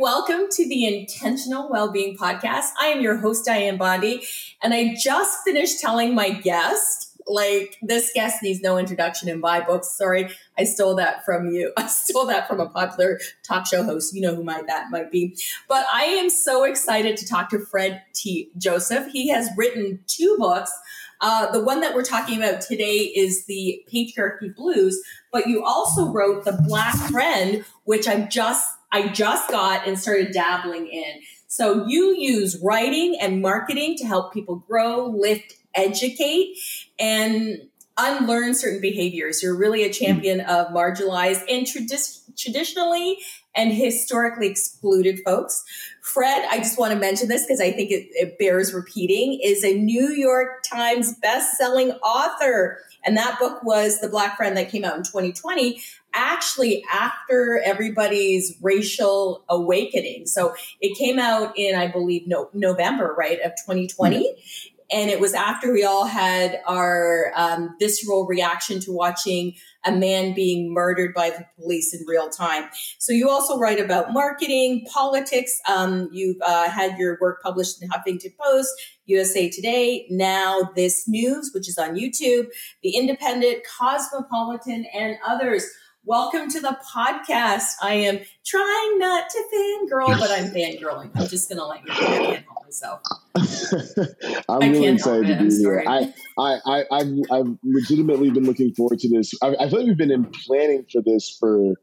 [0.00, 2.68] welcome to the Intentional Wellbeing Podcast.
[2.80, 4.22] I am your host, Diane Bondy,
[4.62, 9.60] and I just finished telling my guest, like, this guest needs no introduction in my
[9.60, 9.94] books.
[9.94, 11.74] Sorry, I stole that from you.
[11.76, 14.14] I stole that from a popular talk show host.
[14.14, 15.36] You know who might that might be.
[15.68, 18.48] But I am so excited to talk to Fred T.
[18.56, 19.12] Joseph.
[19.12, 20.72] He has written two books.
[21.20, 24.98] Uh, the one that we're talking about today is the Patriarchy Blues,
[25.30, 30.32] but you also wrote the Black Friend, which I've just I just got and started
[30.32, 31.20] dabbling in.
[31.46, 36.56] So you use writing and marketing to help people grow, lift, educate,
[36.98, 37.68] and
[37.98, 39.42] unlearn certain behaviors.
[39.42, 43.18] You're really a champion of marginalized and tradi- traditionally
[43.54, 45.64] and historically excluded folks.
[46.02, 49.64] Fred, I just want to mention this because I think it, it bears repeating, is
[49.64, 52.78] a New York Times best-selling author.
[53.04, 55.82] And that book was The Black Friend that came out in 2020,
[56.14, 60.26] actually after everybody's racial awakening.
[60.26, 64.16] So it came out in, I believe, no, November, right, of 2020.
[64.16, 64.76] Mm-hmm.
[64.92, 69.54] And it was after we all had our um, visceral reaction to watching
[69.84, 72.68] a man being murdered by the police in real time.
[72.98, 75.60] So you also write about marketing, politics.
[75.68, 78.70] Um, you've uh, had your work published in Huffington Post,
[79.06, 82.48] USA Today, NowThis News, which is on YouTube,
[82.82, 85.64] The Independent, Cosmopolitan, and others.
[86.06, 87.74] Welcome to the podcast.
[87.82, 91.10] I am trying not to fangirl, but I'm fangirling.
[91.14, 91.94] I'm just going to let you know.
[91.94, 93.00] I can't help myself.
[94.48, 95.84] I'm I really excited to be here.
[95.86, 99.34] I, I, I, I've, I've legitimately been looking forward to this.
[99.42, 101.74] I, I feel like we've been in planning for this for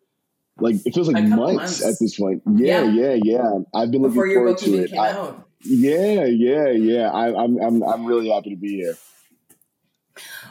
[0.60, 2.42] like it feels like months, months, at this point.
[2.56, 3.20] Yeah, yeah, yeah.
[3.24, 3.60] yeah.
[3.76, 4.98] I've been Before looking forward to it.
[4.98, 7.12] I, yeah, yeah, yeah.
[7.12, 8.96] I, I'm, I'm, I'm really happy to be here.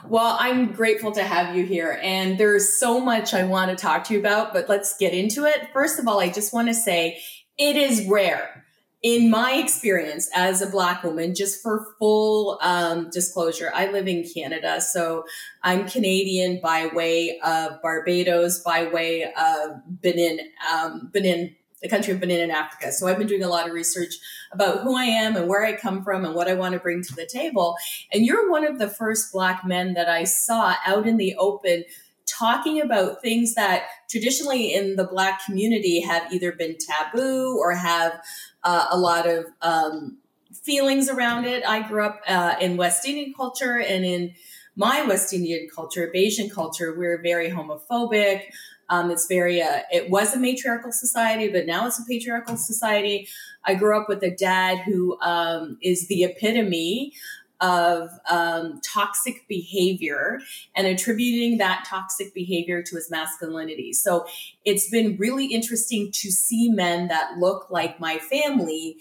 [0.06, 1.98] Well, I'm grateful to have you here.
[2.02, 5.44] And there's so much I want to talk to you about, but let's get into
[5.44, 5.68] it.
[5.72, 7.20] First of all, I just want to say
[7.58, 8.64] it is rare
[9.02, 14.24] in my experience as a black woman just for full um, disclosure i live in
[14.24, 15.24] canada so
[15.62, 19.70] i'm canadian by way of barbados by way of
[20.00, 20.40] benin
[20.72, 22.90] um, benin the country of Benin in Africa.
[22.92, 24.14] So I've been doing a lot of research
[24.52, 27.02] about who I am and where I come from and what I want to bring
[27.02, 27.76] to the table.
[28.12, 31.84] And you're one of the first Black men that I saw out in the open
[32.26, 38.20] talking about things that traditionally in the Black community have either been taboo or have
[38.64, 40.18] uh, a lot of um,
[40.52, 41.64] feelings around it.
[41.66, 44.34] I grew up uh, in West Indian culture and in
[44.76, 48.42] my West Indian culture, Bajan culture, we're very homophobic.
[48.88, 53.28] Um, it's very, uh, it was a matriarchal society, but now it's a patriarchal society.
[53.64, 57.12] I grew up with a dad who um, is the epitome
[57.60, 60.40] of um, toxic behavior
[60.74, 63.92] and attributing that toxic behavior to his masculinity.
[63.92, 64.26] So
[64.64, 68.98] it's been really interesting to see men that look like my family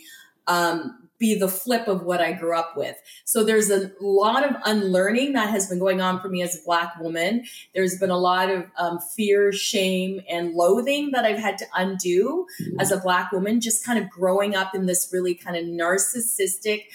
[0.47, 2.97] um, be the flip of what I grew up with.
[3.23, 6.63] So there's a lot of unlearning that has been going on for me as a
[6.65, 7.45] Black woman.
[7.73, 12.47] There's been a lot of um, fear, shame, and loathing that I've had to undo
[12.61, 12.79] mm-hmm.
[12.79, 16.85] as a Black woman, just kind of growing up in this really kind of narcissistic,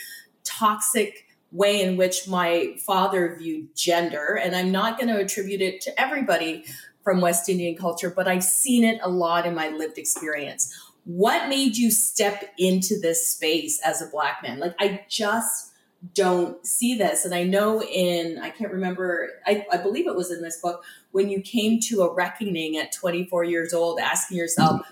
[0.45, 4.39] toxic way in which my father viewed gender.
[4.41, 6.65] And I'm not going to attribute it to everybody
[7.03, 11.49] from West Indian culture, but I've seen it a lot in my lived experience what
[11.49, 14.61] made you step into this space as a black man?
[14.61, 15.72] Like, I just
[16.15, 17.25] don't see this.
[17.25, 20.84] And I know in, I can't remember, I, I believe it was in this book,
[21.12, 24.83] when you came to a reckoning at 24 years old, asking yourself,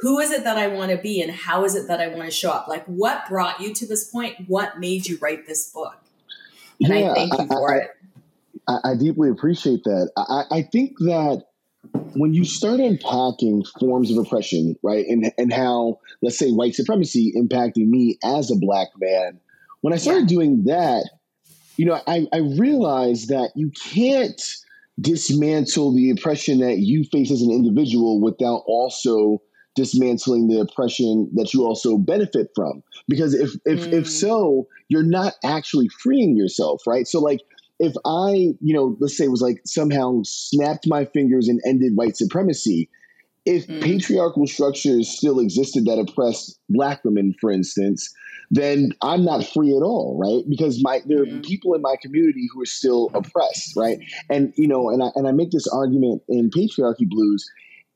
[0.00, 2.24] who is it that I want to be and how is it that I want
[2.24, 2.68] to show up?
[2.68, 4.36] Like, what brought you to this point?
[4.46, 5.96] What made you write this book?
[6.80, 7.90] And yeah, I thank you for I, it.
[8.68, 10.10] I, I, deeply appreciate that.
[10.16, 11.44] I, I think that
[12.14, 17.32] when you start unpacking forms of oppression, right, and and how let's say white supremacy
[17.36, 19.40] impacting me as a black man,
[19.80, 21.08] when I started doing that,
[21.76, 24.40] you know, I, I realized that you can't
[25.00, 29.40] dismantle the oppression that you face as an individual without also
[29.76, 32.82] dismantling the oppression that you also benefit from.
[33.06, 33.92] Because if if mm.
[33.92, 37.06] if so, you're not actually freeing yourself, right?
[37.06, 37.40] So like
[37.78, 41.92] if I, you know, let's say it was like somehow snapped my fingers and ended
[41.94, 42.88] white supremacy,
[43.44, 43.82] if mm.
[43.82, 48.12] patriarchal structures still existed that oppressed black women, for instance,
[48.50, 50.42] then I'm not free at all, right?
[50.48, 51.44] Because my there are mm.
[51.44, 53.98] people in my community who are still oppressed, right?
[54.28, 57.48] And you know, and I and I make this argument in patriarchy blues,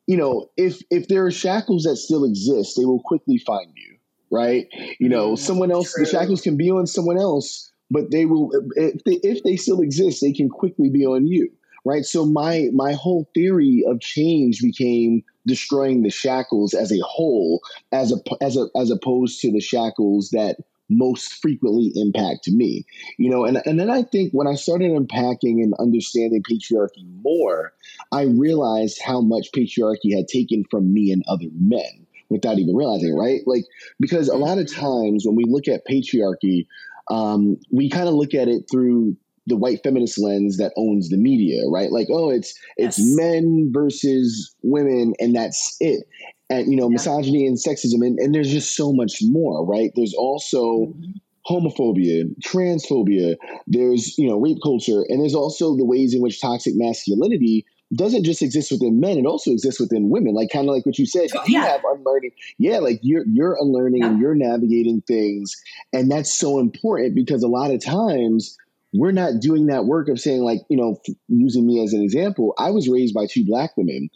[0.06, 3.96] you know, if if there are shackles that still exist, they will quickly find you,
[4.30, 4.68] right?
[5.00, 6.04] You know, mm, someone else, true.
[6.04, 9.80] the shackles can be on someone else but they will if they, if they still
[9.80, 11.50] exist, they can quickly be on you,
[11.84, 12.04] right?
[12.04, 17.60] So my my whole theory of change became destroying the shackles as a whole,
[17.92, 20.56] as a as a as opposed to the shackles that
[20.88, 22.84] most frequently impact me.
[23.18, 27.74] You know, and and then I think when I started unpacking and understanding patriarchy more,
[28.10, 33.14] I realized how much patriarchy had taken from me and other men without even realizing
[33.14, 33.42] right?
[33.46, 33.64] Like
[34.00, 36.66] because a lot of times when we look at patriarchy,
[37.10, 39.16] um, we kind of look at it through
[39.46, 41.90] the white feminist lens that owns the media, right?
[41.90, 43.16] Like, oh, it's it's yes.
[43.16, 46.04] men versus women, and that's it.
[46.48, 46.94] And you know, yeah.
[46.94, 49.90] misogyny and sexism, and, and there's just so much more, right?
[49.96, 51.10] There's also mm-hmm.
[51.50, 56.74] homophobia, transphobia, there's you know, rape culture, and there's also the ways in which toxic
[56.76, 57.64] masculinity
[57.94, 60.34] doesn't just exist within men; it also exists within women.
[60.34, 61.66] Like kind of like what you said, oh, you yeah.
[61.66, 62.32] have unlearning.
[62.58, 64.08] Yeah, like you're you're unlearning yeah.
[64.08, 65.54] and you're navigating things,
[65.92, 68.56] and that's so important because a lot of times
[68.92, 72.54] we're not doing that work of saying like you know using me as an example
[72.58, 74.10] i was raised by two black women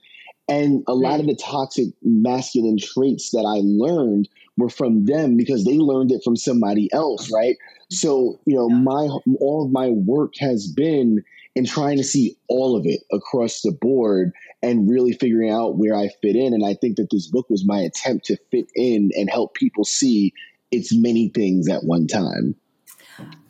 [0.49, 5.65] and a lot of the toxic masculine traits that i learned were from them because
[5.65, 7.57] they learned it from somebody else right
[7.91, 9.09] so you know my
[9.41, 11.23] all of my work has been
[11.57, 14.31] in trying to see all of it across the board
[14.63, 16.55] and really figuring out where i fit in.
[16.55, 19.85] And i think that this book was my attempt to fit in and help people
[19.85, 20.33] see
[20.71, 22.55] it's many things at one time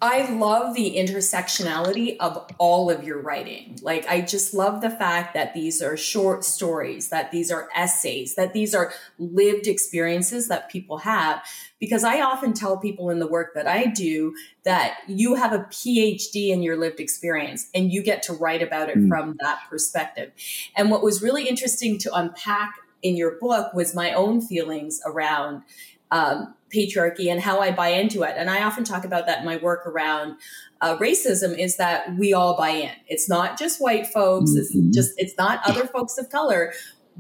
[0.00, 3.78] I love the intersectionality of all of your writing.
[3.82, 8.34] Like, I just love the fact that these are short stories, that these are essays,
[8.34, 11.42] that these are lived experiences that people have.
[11.80, 14.34] Because I often tell people in the work that I do
[14.64, 18.88] that you have a PhD in your lived experience and you get to write about
[18.88, 19.08] it mm.
[19.08, 20.32] from that perspective.
[20.76, 25.62] And what was really interesting to unpack in your book was my own feelings around
[26.10, 28.34] um, patriarchy and how I buy into it.
[28.36, 30.36] And I often talk about that in my work around
[30.80, 32.92] uh, racism is that we all buy in.
[33.06, 34.50] It's not just white folks.
[34.50, 34.88] Mm-hmm.
[34.88, 36.72] It's just, it's not other folks of color.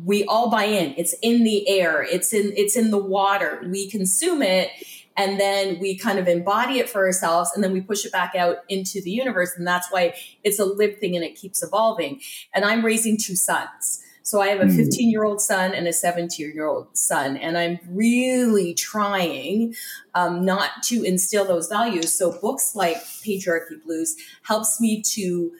[0.04, 0.94] We all buy in.
[0.98, 2.02] It's in the air.
[2.02, 3.62] It's in, it's in the water.
[3.66, 4.70] We consume it
[5.16, 8.34] and then we kind of embody it for ourselves and then we push it back
[8.34, 9.54] out into the universe.
[9.56, 10.14] And that's why
[10.44, 12.20] it's a lived thing and it keeps evolving.
[12.54, 14.02] And I'm raising two sons.
[14.26, 14.76] So I have a hmm.
[14.76, 19.76] 15 year old son and a 17 year old son, and I'm really trying
[20.16, 22.12] um, not to instill those values.
[22.12, 25.52] So books like Patriarchy Blues helps me to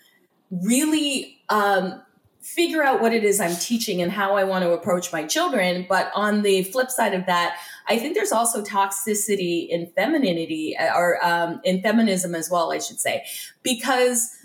[0.51, 2.03] really um,
[2.41, 5.87] figure out what it is I'm teaching and how I want to approach my children.
[5.89, 11.25] But on the flip side of that, I think there's also toxicity in femininity or
[11.25, 13.27] um, in feminism as well, I should say,
[13.63, 14.36] because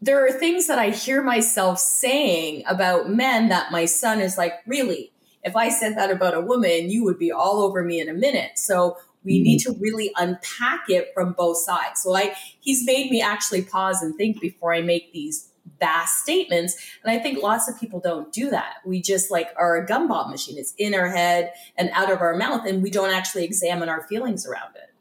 [0.00, 4.54] there are things that I hear myself saying about men that my son is like,
[4.66, 5.12] really?
[5.42, 8.14] If I said that about a woman, you would be all over me in a
[8.14, 8.58] minute.
[8.58, 9.42] So we mm-hmm.
[9.44, 12.02] need to really unpack it from both sides.
[12.02, 15.50] So I he's made me actually pause and think before I make these
[15.80, 16.76] vast statements.
[17.02, 18.76] And I think lots of people don't do that.
[18.84, 20.58] We just like are a gumball machine.
[20.58, 24.06] It's in our head and out of our mouth, and we don't actually examine our
[24.08, 24.94] feelings around it.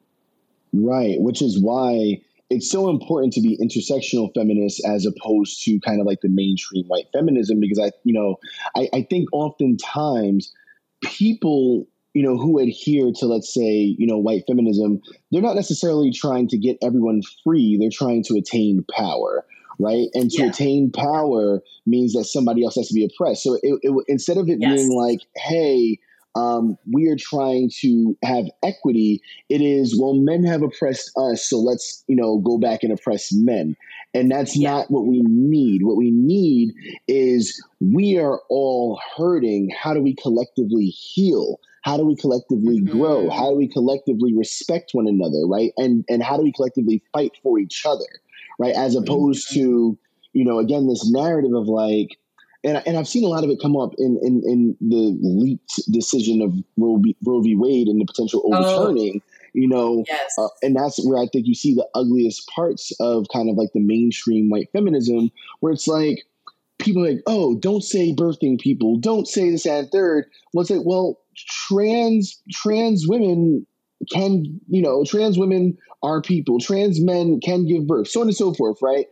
[0.74, 1.20] Right.
[1.20, 6.06] Which is why it's so important to be intersectional feminists as opposed to kind of
[6.06, 8.38] like the mainstream white feminism because I, you know,
[8.76, 10.54] I, I think oftentimes
[11.04, 15.02] people you know, who adhere to, let's say, you know, white feminism,
[15.32, 17.78] they're not necessarily trying to get everyone free.
[17.78, 19.46] They're trying to attain power,
[19.80, 20.08] right?
[20.14, 20.50] And to yeah.
[20.50, 23.44] attain power means that somebody else has to be oppressed.
[23.44, 24.76] So it, it, instead of it yes.
[24.76, 26.00] being like, hey,
[26.36, 29.22] um, we are trying to have equity.
[29.50, 33.34] It is, well, men have oppressed us, so let's, you know, go back and oppress
[33.34, 33.76] men.
[34.14, 34.72] And that's yeah.
[34.72, 35.84] not what we need.
[35.84, 36.74] What we need
[37.08, 39.70] is we are all hurting.
[39.78, 41.60] How do we collectively heal?
[41.84, 42.98] How do we collectively mm-hmm.
[42.98, 43.30] grow?
[43.30, 45.72] How do we collectively respect one another, right?
[45.78, 48.08] And and how do we collectively fight for each other,
[48.58, 48.74] right?
[48.74, 49.60] As opposed mm-hmm.
[49.60, 49.98] to,
[50.34, 52.18] you know, again, this narrative of like,
[52.66, 55.80] and, and I've seen a lot of it come up in, in, in the leaked
[55.92, 57.56] decision of Roe v, Roe v.
[57.56, 58.56] Wade and the potential oh.
[58.56, 59.22] overturning.
[59.24, 60.34] Oh, you know, yes.
[60.38, 63.70] uh, and that's where I think you see the ugliest parts of kind of like
[63.74, 65.32] the mainstream white feminism,
[65.62, 66.24] where it's like
[66.78, 70.26] people like, oh, don't say birthing people, don't say this and third.
[70.54, 73.66] Well, it's like, well, trans trans women
[74.12, 78.36] can, you know, trans women are people, trans men can give birth, so on and
[78.36, 79.06] so forth, right?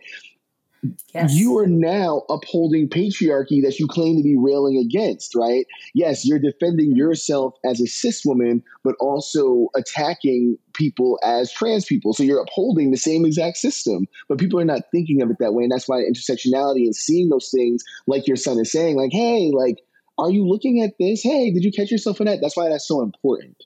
[1.13, 1.33] Yes.
[1.33, 5.65] You are now upholding patriarchy that you claim to be railing against, right?
[5.93, 12.13] Yes, you're defending yourself as a cis woman, but also attacking people as trans people.
[12.13, 15.53] So you're upholding the same exact system, but people are not thinking of it that
[15.53, 15.63] way.
[15.63, 19.51] And that's why intersectionality and seeing those things, like your son is saying, like, hey,
[19.53, 19.77] like,
[20.17, 21.23] are you looking at this?
[21.23, 22.39] Hey, did you catch yourself in that?
[22.41, 23.63] That's why that's so important.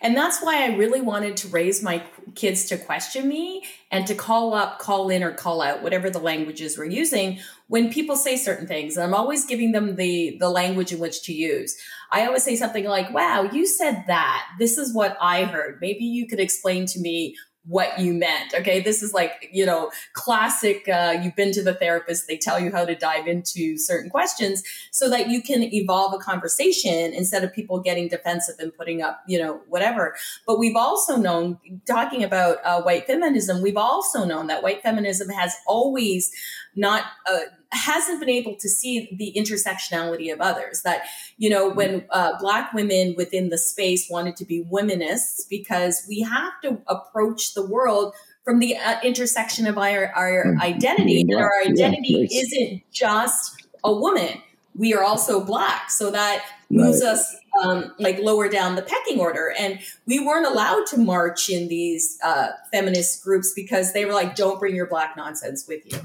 [0.00, 2.02] And that's why I really wanted to raise my
[2.34, 6.18] kids to question me and to call up, call in, or call out, whatever the
[6.18, 7.38] languages we're using,
[7.68, 8.96] when people say certain things.
[8.96, 11.76] And I'm always giving them the, the language in which to use.
[12.12, 14.46] I always say something like, wow, you said that.
[14.58, 15.78] This is what I heard.
[15.80, 17.36] Maybe you could explain to me
[17.68, 18.54] what you meant.
[18.54, 18.80] Okay.
[18.80, 20.88] This is like, you know, classic.
[20.88, 22.28] Uh, you've been to the therapist.
[22.28, 26.18] They tell you how to dive into certain questions so that you can evolve a
[26.18, 30.14] conversation instead of people getting defensive and putting up, you know, whatever.
[30.46, 35.28] But we've also known, talking about uh, white feminism, we've also known that white feminism
[35.30, 36.30] has always
[36.76, 37.40] not, uh,
[37.76, 40.82] hasn't been able to see the intersectionality of others.
[40.82, 41.02] That,
[41.36, 46.20] you know, when uh, Black women within the space wanted to be womanists, because we
[46.20, 48.14] have to approach the world
[48.44, 50.60] from the uh, intersection of our, our mm-hmm.
[50.62, 51.20] identity.
[51.22, 54.42] And our identity yeah, isn't just a woman,
[54.74, 55.90] we are also Black.
[55.90, 57.12] So that moves right.
[57.12, 59.54] us um, like lower down the pecking order.
[59.58, 64.34] And we weren't allowed to march in these uh, feminist groups because they were like,
[64.36, 66.00] don't bring your black nonsense with you.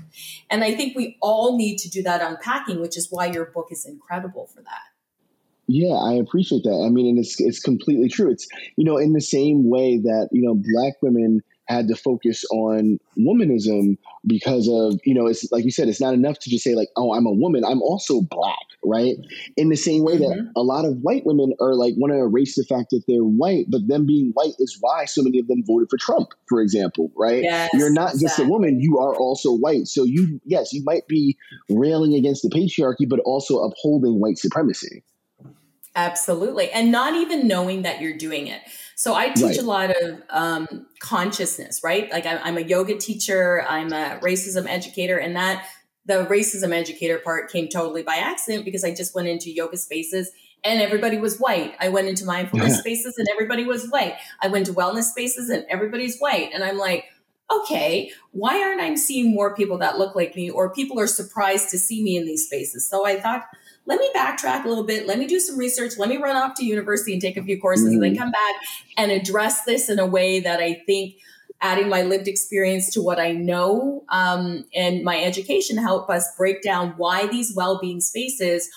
[0.49, 3.67] And I think we all need to do that unpacking, which is why your book
[3.71, 4.91] is incredible for that.
[5.67, 6.83] Yeah, I appreciate that.
[6.85, 8.29] I mean, and it's it's completely true.
[8.29, 11.41] It's you know, in the same way that you know, black women
[11.71, 16.13] had to focus on womanism because of you know it's like you said it's not
[16.13, 19.15] enough to just say like oh i'm a woman i'm also black right?
[19.57, 20.23] In the same way mm-hmm.
[20.23, 23.23] that a lot of white women are like want to erase the fact that they're
[23.23, 26.61] white but them being white is why so many of them voted for trump for
[26.61, 27.43] example right?
[27.43, 28.27] Yes, you're not exactly.
[28.27, 29.87] just a woman you are also white.
[29.87, 31.37] So you yes you might be
[31.69, 35.03] railing against the patriarchy but also upholding white supremacy.
[35.95, 38.61] Absolutely and not even knowing that you're doing it
[38.95, 39.59] so I teach right.
[39.59, 42.11] a lot of um, consciousness, right?
[42.11, 45.65] Like I'm, I'm a yoga teacher, I'm a racism educator, and that
[46.05, 50.31] the racism educator part came totally by accident because I just went into yoga spaces
[50.63, 51.75] and everybody was white.
[51.79, 54.15] I went into mindfulness spaces and everybody was white.
[54.41, 56.51] I went to wellness spaces and everybody's white.
[56.53, 57.05] And I'm like,
[57.51, 61.69] okay, why aren't I seeing more people that look like me or people are surprised
[61.71, 62.87] to see me in these spaces?
[62.87, 63.45] So I thought,
[63.85, 65.07] let me backtrack a little bit.
[65.07, 65.97] Let me do some research.
[65.97, 67.95] Let me run off to university and take a few courses mm-hmm.
[67.95, 68.21] and then mm-hmm.
[68.21, 68.55] come back
[68.97, 71.15] and address this in a way that I think
[71.61, 76.61] adding my lived experience to what I know um, and my education help us break
[76.61, 78.69] down why these well-being spaces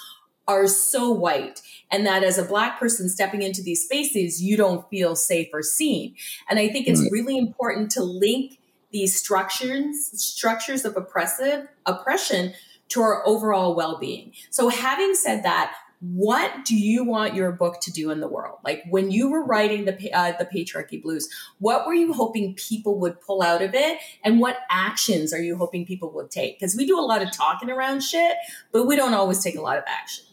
[0.47, 4.89] are so white and that as a black person stepping into these spaces you don't
[4.91, 6.15] feel safe or seen
[6.51, 7.11] and i think it's right.
[7.11, 8.59] really important to link
[8.93, 12.53] these structures structures of oppressive oppression
[12.95, 14.33] to our overall well-being.
[14.51, 18.59] So having said that, what do you want your book to do in the world?
[18.63, 22.99] Like when you were writing the uh, the patriarchy blues, what were you hoping people
[23.01, 26.59] would pull out of it, and what actions are you hoping people would take?
[26.59, 28.37] Because we do a lot of talking around shit,
[28.71, 30.25] but we don't always take a lot of action.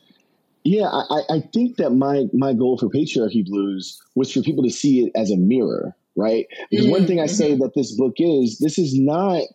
[0.63, 4.71] Yeah, I, I think that my my goal for patriarchy blues was for people to
[4.71, 6.47] see it as a mirror, right?
[6.69, 6.91] Because mm-hmm.
[6.91, 9.47] one thing I say that this book is this is not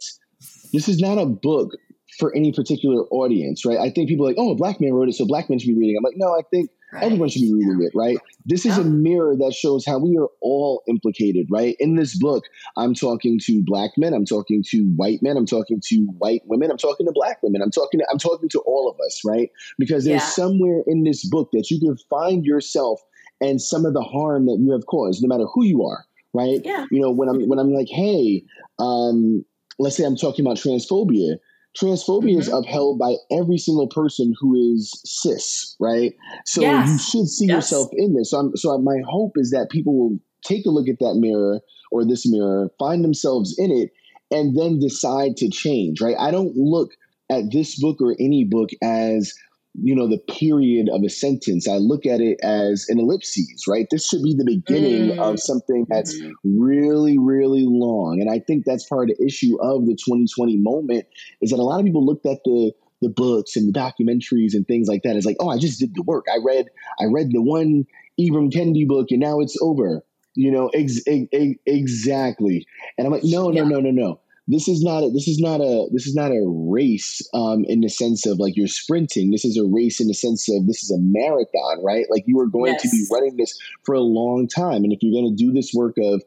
[0.72, 1.72] this is not a book
[2.18, 3.78] for any particular audience, right?
[3.78, 5.68] I think people are like, oh, a black man wrote it, so black men should
[5.68, 5.96] be reading.
[5.98, 7.02] I'm like, no, I think right.
[7.04, 8.16] everyone should be reading it, right?
[8.44, 8.84] This is yeah.
[8.84, 11.76] a mirror that shows how we are all implicated, right?
[11.78, 12.44] In this book,
[12.76, 16.70] I'm talking to black men, I'm talking to white men, I'm talking to white women,
[16.70, 19.50] I'm talking to black women, I'm talking to, I'm talking to all of us, right?
[19.78, 20.28] Because there's yeah.
[20.28, 23.00] somewhere in this book that you can find yourself
[23.40, 26.60] and some of the harm that you have caused, no matter who you are, right?
[26.64, 26.86] Yeah.
[26.90, 28.44] You know, when I'm when I'm like, hey,
[28.78, 29.44] um,
[29.78, 31.36] let's say I'm talking about transphobia
[31.78, 32.40] transphobia mm-hmm.
[32.40, 36.14] is upheld by every single person who is cis, right?
[36.44, 36.88] So yes.
[36.88, 37.54] you should see yes.
[37.54, 38.30] yourself in this.
[38.30, 41.60] So, I'm, so my hope is that people will take a look at that mirror
[41.92, 43.90] or this mirror, find themselves in it,
[44.30, 46.16] and then decide to change, right?
[46.18, 46.92] I don't look
[47.30, 49.34] at this book or any book as
[49.82, 53.86] you know the period of a sentence i look at it as an ellipses right
[53.90, 55.18] this should be the beginning mm.
[55.18, 56.32] of something that's mm.
[56.44, 61.06] really really long and i think that's part of the issue of the 2020 moment
[61.40, 64.66] is that a lot of people looked at the the books and the documentaries and
[64.66, 66.66] things like that as like oh i just did the work i read
[67.00, 67.84] i read the one
[68.18, 70.02] ibram kendi book and now it's over
[70.34, 72.66] you know ex- ex- exactly
[72.96, 73.68] and i'm like no no yeah.
[73.68, 76.42] no no no this is not a, this is not a this is not a
[76.46, 79.30] race um, in the sense of like you're sprinting.
[79.30, 82.06] This is a race in the sense of this is a marathon, right?
[82.10, 82.82] Like you are going yes.
[82.82, 85.72] to be running this for a long time, and if you're going to do this
[85.74, 86.22] work of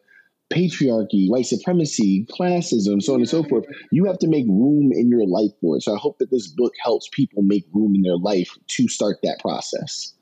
[0.51, 5.07] patriarchy, white supremacy, classism, so on and so forth, you have to make room in
[5.07, 5.83] your life for it.
[5.83, 9.17] So I hope that this book helps people make room in their life to start
[9.21, 10.13] that process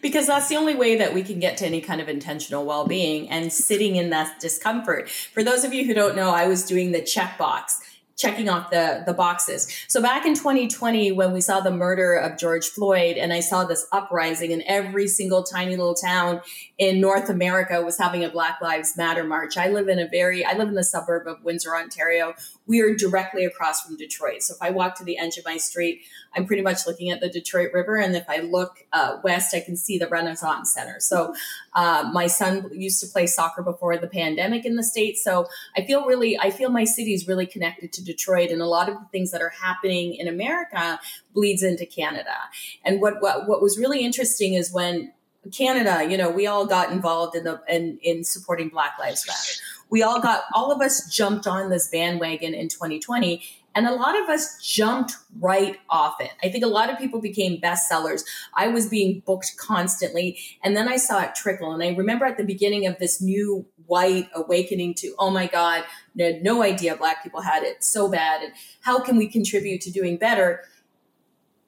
[0.00, 3.28] because that's the only way that we can get to any kind of intentional well-being
[3.30, 6.92] and sitting in that discomfort for those of you who don't know i was doing
[6.92, 7.80] the checkbox
[8.22, 9.68] checking off the the boxes.
[9.88, 13.64] So back in 2020 when we saw the murder of George Floyd and I saw
[13.64, 16.40] this uprising and every single tiny little town
[16.78, 19.56] in North America was having a Black Lives Matter march.
[19.56, 22.34] I live in a very I live in the suburb of Windsor, Ontario.
[22.66, 24.42] We are directly across from Detroit.
[24.42, 26.02] So if I walk to the edge of my street,
[26.34, 29.60] I'm pretty much looking at the Detroit River and if I look uh, west I
[29.60, 31.00] can see the Renaissance Center.
[31.00, 31.34] So
[31.74, 35.84] uh, my son used to play soccer before the pandemic in the states, so I
[35.84, 38.94] feel really I feel my city is really connected to Detroit, and a lot of
[38.94, 41.00] the things that are happening in America
[41.34, 42.36] bleeds into Canada.
[42.84, 45.12] And what what, what was really interesting is when
[45.50, 49.60] Canada, you know, we all got involved in the in, in supporting Black Lives Matter.
[49.92, 53.42] We all got all of us jumped on this bandwagon in 2020
[53.74, 56.30] and a lot of us jumped right off it.
[56.42, 58.24] I think a lot of people became bestsellers.
[58.54, 60.38] I was being booked constantly.
[60.64, 61.72] And then I saw it trickle.
[61.72, 65.84] And I remember at the beginning of this new white awakening to, oh my God,
[66.18, 68.42] had no idea Black people had it so bad.
[68.42, 70.62] And how can we contribute to doing better?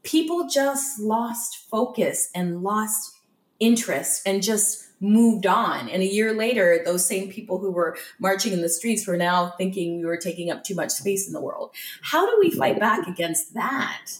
[0.02, 3.13] People just lost focus and lost
[3.60, 5.88] interest and just moved on.
[5.88, 9.50] And a year later, those same people who were marching in the streets were now
[9.58, 11.74] thinking we were taking up too much space in the world.
[12.02, 14.12] How do we fight back against that?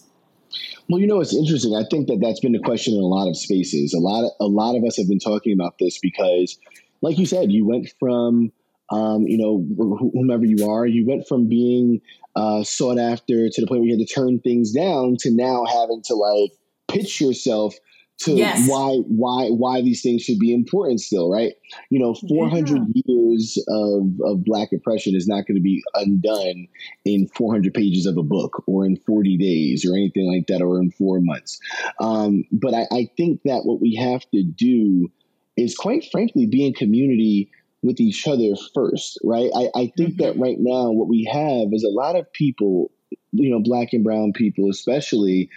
[0.88, 1.74] Well, you know, it's interesting.
[1.74, 3.94] I think that that's been the question in a lot of spaces.
[3.94, 6.58] A lot of, a lot of us have been talking about this because,
[7.00, 8.52] like you said, you went from,
[8.90, 9.66] um, you know,
[10.12, 12.02] whomever you are, you went from being
[12.36, 15.64] uh, sought after to the point where you had to turn things down to now
[15.64, 16.52] having to like
[16.88, 17.74] pitch yourself
[18.20, 18.68] to yes.
[18.68, 21.52] why why why these things should be important still, right?
[21.90, 23.02] You know, 400 yeah.
[23.06, 26.68] years of, of black oppression is not going to be undone
[27.04, 30.78] in 400 pages of a book or in 40 days or anything like that or
[30.80, 31.58] in four months.
[32.00, 35.10] Um, but I, I think that what we have to do
[35.56, 37.50] is quite frankly be in community
[37.82, 39.50] with each other first, right?
[39.54, 40.22] I, I think mm-hmm.
[40.22, 42.90] that right now what we have is a lot of people,
[43.32, 45.50] you know, black and brown people especially,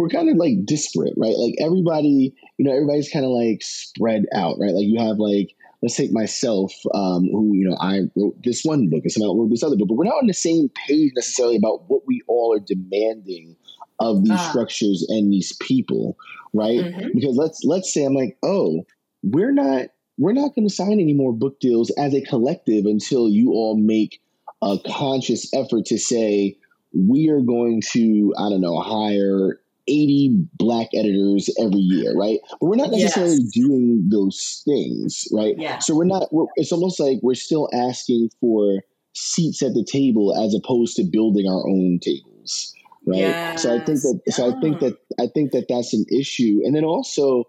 [0.00, 1.36] who are kind of like disparate, right?
[1.36, 4.72] Like everybody, you know, everybody's kind of like spread out, right?
[4.72, 8.88] Like you have like, let's take myself, um, who, you know, I wrote this one
[8.88, 11.56] book and someone wrote this other book, but we're not on the same page necessarily
[11.56, 13.56] about what we all are demanding
[13.98, 14.48] of these uh.
[14.48, 16.16] structures and these people,
[16.54, 16.80] right?
[16.80, 17.08] Mm-hmm.
[17.14, 18.86] Because let's let's say I'm like, oh,
[19.22, 23.28] we're not we're not going to sign any more book deals as a collective until
[23.28, 24.22] you all make
[24.62, 26.56] a conscious effort to say
[26.92, 32.38] we are going to I don't know hire 80 black editors every year, right?
[32.60, 33.52] But we're not necessarily yes.
[33.52, 35.54] doing those things, right?
[35.58, 35.78] Yeah.
[35.78, 38.82] So we're not, we're, it's almost like we're still asking for
[39.14, 42.74] seats at the table as opposed to building our own tables,
[43.06, 43.18] right?
[43.18, 43.62] Yes.
[43.62, 46.60] So I think that, so I think that, I think that that's an issue.
[46.64, 47.44] And then also,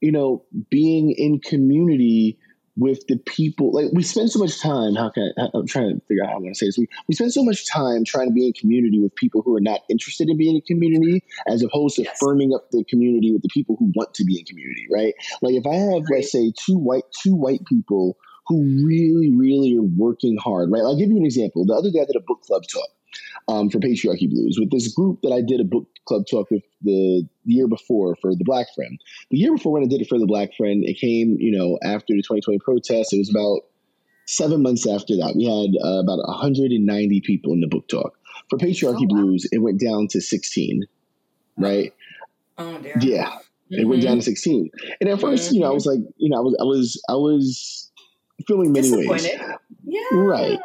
[0.00, 2.38] you know, being in community
[2.76, 6.06] with the people like we spend so much time how can I, i'm trying to
[6.06, 8.28] figure out how i'm going to say this we, we spend so much time trying
[8.28, 11.62] to be in community with people who are not interested in being in community as
[11.62, 12.18] opposed to yes.
[12.22, 15.54] firming up the community with the people who want to be in community right like
[15.54, 16.16] if i have right.
[16.16, 20.98] let's say two white two white people who really really are working hard right i'll
[20.98, 22.88] give you an example the other day i did a book club talk
[23.48, 26.62] um, for Patriarchy Blues with this group that I did a book club talk with
[26.82, 28.98] the year before for the Black Friend.
[29.30, 31.78] The year before when I did it for the Black Friend, it came, you know,
[31.82, 33.12] after the 2020 protests.
[33.12, 33.60] It was about
[34.26, 35.34] seven months after that.
[35.36, 38.18] We had uh, about 190 people in the book talk.
[38.50, 39.22] For Patriarchy oh, wow.
[39.22, 40.84] Blues, it went down to 16,
[41.56, 41.92] right?
[42.58, 42.94] Oh dear.
[43.00, 43.28] Yeah.
[43.28, 43.80] Mm-hmm.
[43.80, 44.70] It went down to 16.
[45.00, 45.54] And at 1st mm-hmm.
[45.54, 47.90] you know, I was like, you know, I was, I was, I was
[48.46, 49.28] feeling many ways.
[49.86, 50.02] Yeah.
[50.12, 50.58] Right.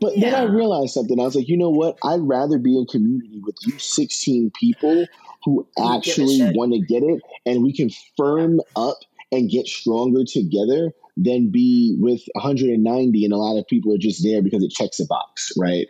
[0.00, 0.30] But yeah.
[0.30, 1.18] then I realized something.
[1.18, 1.98] I was like, you know what?
[2.04, 5.06] I'd rather be in community with you 16 people
[5.44, 8.98] who actually want to get it and we can firm up
[9.32, 14.22] and get stronger together than be with 190 and a lot of people are just
[14.22, 15.86] there because it checks a box, right?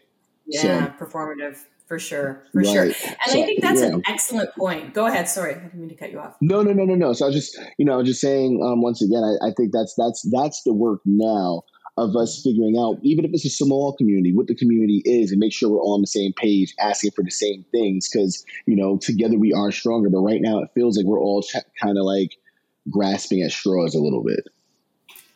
[0.46, 2.66] Yeah, so, performative for sure, for right.
[2.66, 2.82] sure.
[2.84, 3.88] And so, I think that's yeah.
[3.88, 4.94] an excellent point.
[4.94, 5.28] Go ahead.
[5.28, 6.36] Sorry, I didn't mean to cut you off.
[6.40, 7.12] No, no, no, no, no.
[7.12, 9.52] So I was just, you know, I was just saying um, once again, I, I
[9.56, 11.62] think that's that's that's the work now
[11.98, 15.38] of us figuring out, even if it's a small community, what the community is, and
[15.38, 18.08] make sure we're all on the same page, asking for the same things.
[18.08, 20.08] Because you know, together we are stronger.
[20.10, 22.30] But right now, it feels like we're all ch- kind of like
[22.90, 24.44] grasping at straws a little bit.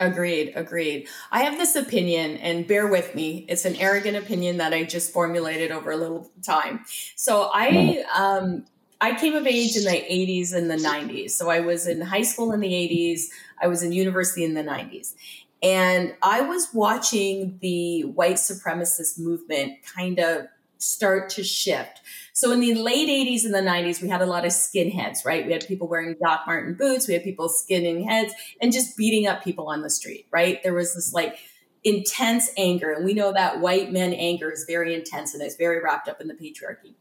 [0.00, 1.08] Agreed, agreed.
[1.30, 3.46] I have this opinion, and bear with me.
[3.48, 6.84] It's an arrogant opinion that I just formulated over a little time.
[7.14, 8.64] So I um,
[9.00, 11.32] I came of age in the 80s and the 90s.
[11.32, 13.26] So I was in high school in the 80s.
[13.60, 15.14] I was in university in the 90s.
[15.62, 20.46] And I was watching the white supremacist movement kind of
[20.78, 22.00] start to shift.
[22.32, 25.46] So in the late 80s and the 90s, we had a lot of skinheads, right?
[25.46, 29.26] We had people wearing Doc Martin boots, we had people skinning heads and just beating
[29.26, 30.60] up people on the street, right?
[30.62, 31.38] There was this like
[31.84, 32.92] intense anger.
[32.92, 36.20] And we know that white men anger is very intense and it's very wrapped up
[36.20, 36.94] in the patriarchy.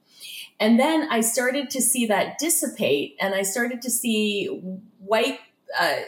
[0.59, 4.45] And then I started to see that dissipate and I started to see
[4.99, 5.39] white,
[5.79, 6.01] uh,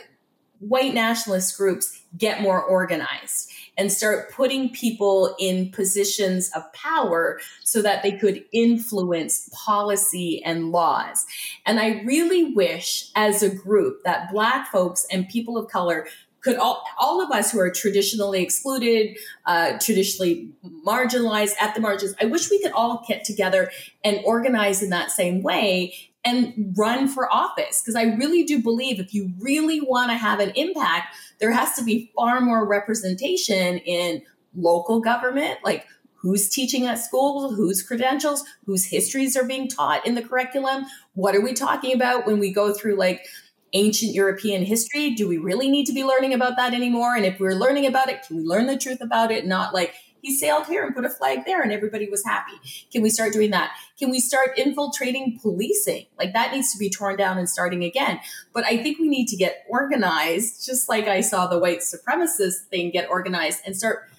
[0.67, 7.81] white nationalist groups get more organized and start putting people in positions of power so
[7.81, 11.25] that they could influence policy and laws.
[11.65, 16.07] And I really wish, as a group, that Black folks and people of color
[16.41, 20.49] could all, all of us who are traditionally excluded, uh, traditionally
[20.85, 23.71] marginalized at the margins, I wish we could all get together
[24.03, 27.81] and organize in that same way and run for office.
[27.81, 31.73] Because I really do believe if you really want to have an impact, there has
[31.75, 34.21] to be far more representation in
[34.55, 40.15] local government, like who's teaching at school, whose credentials, whose histories are being taught in
[40.15, 40.85] the curriculum.
[41.15, 43.25] What are we talking about when we go through like
[43.73, 45.11] ancient European history?
[45.11, 47.15] Do we really need to be learning about that anymore?
[47.15, 49.45] And if we're learning about it, can we learn the truth about it?
[49.45, 52.53] Not like he sailed here and put a flag there and everybody was happy.
[52.91, 53.71] Can we start doing that?
[53.99, 56.05] Can we start infiltrating policing?
[56.17, 58.21] Like that needs to be torn down and starting again.
[58.53, 62.67] But I think we need to get organized, just like I saw the white supremacist
[62.69, 64.09] thing get organized and start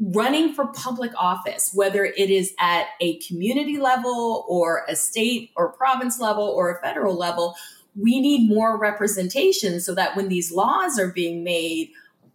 [0.00, 5.72] running for public office, whether it is at a community level or a state or
[5.72, 7.54] province level or a federal level,
[7.94, 11.92] we need more representation so that when these laws are being made,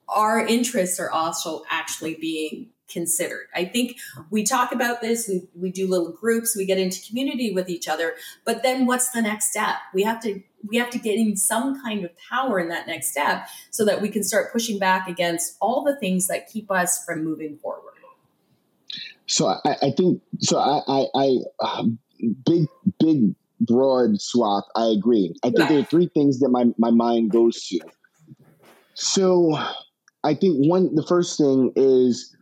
[0.08, 3.48] our interests are also actually being considered.
[3.56, 3.98] I think
[4.30, 7.88] we talk about this, we, we do little groups, we get into community with each
[7.88, 9.76] other, but then what's the next step?
[9.94, 13.12] We have to we have to get in some kind of power in that next
[13.12, 17.06] step so that we can start pushing back against all the things that keep us
[17.06, 17.94] from moving forward.
[19.28, 20.58] So I, I think so.
[20.58, 21.84] I, I, I uh,
[22.46, 22.68] big,
[23.00, 24.64] big, broad swath.
[24.76, 25.36] I agree.
[25.44, 25.68] I think yeah.
[25.68, 27.80] there are three things that my my mind goes to.
[28.94, 29.58] So
[30.24, 32.36] I think one, the first thing is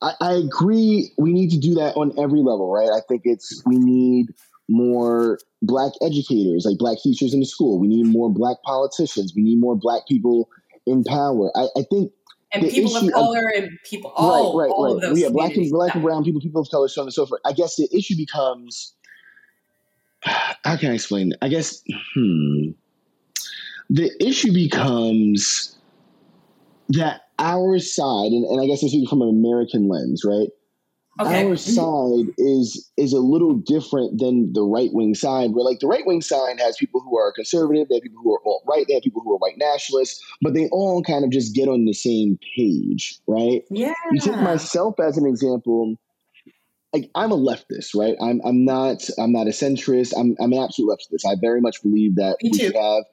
[0.00, 1.12] I, I, agree.
[1.18, 2.88] We need to do that on every level, right?
[2.88, 4.28] I think it's we need
[4.68, 7.80] more black educators, like black teachers in the school.
[7.80, 9.32] We need more black politicians.
[9.34, 10.48] We need more black people
[10.86, 11.50] in power.
[11.56, 12.12] I, I think
[12.52, 14.94] and people of color of, and people all right, right, all right.
[14.94, 17.14] Of those yeah, black and black and brown people, people of color, so on and
[17.14, 17.40] so forth.
[17.44, 18.94] I guess the issue becomes
[20.22, 21.34] how can I explain?
[21.42, 21.82] I guess
[22.14, 22.70] hmm,
[23.90, 25.76] the issue becomes
[26.90, 30.48] that our side, and, and I guess I'm from an American lens, right?
[31.20, 31.44] Okay.
[31.44, 32.26] Our mm-hmm.
[32.26, 36.06] side is is a little different than the right wing side, where like the right
[36.06, 38.94] wing side has people who are conservative, they have people who are alt right, they
[38.94, 41.92] have people who are white nationalists, but they all kind of just get on the
[41.92, 43.62] same page, right?
[43.68, 43.94] Yeah.
[44.12, 45.96] You take myself as an example.
[46.92, 48.16] Like I'm a leftist, right?
[48.22, 50.14] I'm I'm not I'm not a centrist.
[50.16, 51.28] I'm I'm an absolute leftist.
[51.28, 52.66] I very much believe that Me we too.
[52.66, 53.04] should have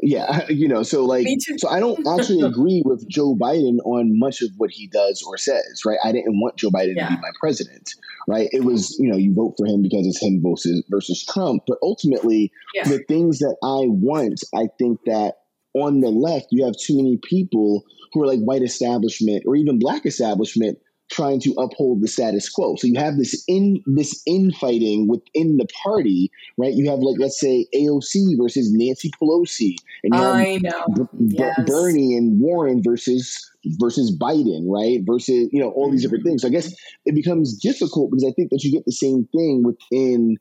[0.00, 1.26] yeah, you know, so like,
[1.58, 5.36] so I don't actually agree with Joe Biden on much of what he does or
[5.36, 5.98] says, right?
[6.04, 7.08] I didn't want Joe Biden yeah.
[7.08, 7.90] to be my president,
[8.28, 8.48] right?
[8.52, 11.78] It was, you know, you vote for him because it's him versus versus Trump, but
[11.82, 12.84] ultimately, yeah.
[12.84, 15.34] the things that I want, I think that
[15.74, 19.78] on the left, you have too many people who are like white establishment or even
[19.78, 22.76] black establishment trying to uphold the status quo.
[22.76, 26.72] So you have this in this infighting within the party, right?
[26.72, 31.60] You have like let's say AOC versus Nancy Pelosi, and you I know B- yes.
[31.66, 35.00] Bernie and Warren versus versus Biden, right?
[35.04, 36.42] Versus you know all these different things.
[36.42, 39.62] So I guess it becomes difficult because I think that you get the same thing
[39.64, 40.36] within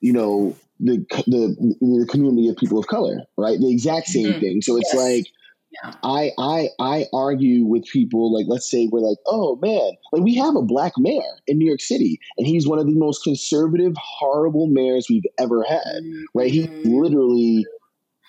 [0.00, 3.58] you know the the, the community of people of color, right?
[3.58, 4.40] The exact same mm-hmm.
[4.40, 4.62] thing.
[4.62, 5.02] So it's yes.
[5.02, 5.26] like
[5.70, 5.92] yeah.
[6.02, 10.34] I I I argue with people like let's say we're like, oh man, like we
[10.36, 13.94] have a black mayor in New York City, and he's one of the most conservative,
[13.96, 16.02] horrible mayors we've ever had.
[16.02, 16.22] Mm-hmm.
[16.34, 16.50] Right?
[16.50, 17.66] He literally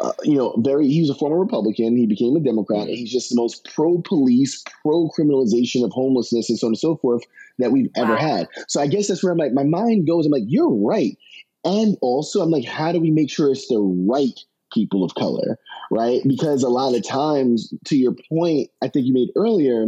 [0.01, 0.87] uh, you know, very.
[0.87, 1.97] He was a former Republican.
[1.97, 2.87] He became a Democrat.
[2.87, 7.23] And he's just the most pro-police, pro-criminalization of homelessness, and so on and so forth
[7.57, 8.17] that we've ever wow.
[8.17, 8.47] had.
[8.67, 10.25] So I guess that's where I'm like, my mind goes.
[10.25, 11.17] I'm like, you're right,
[11.65, 14.39] and also I'm like, how do we make sure it's the right
[14.71, 15.57] people of color,
[15.91, 16.21] right?
[16.27, 19.87] Because a lot of times, to your point, I think you made earlier,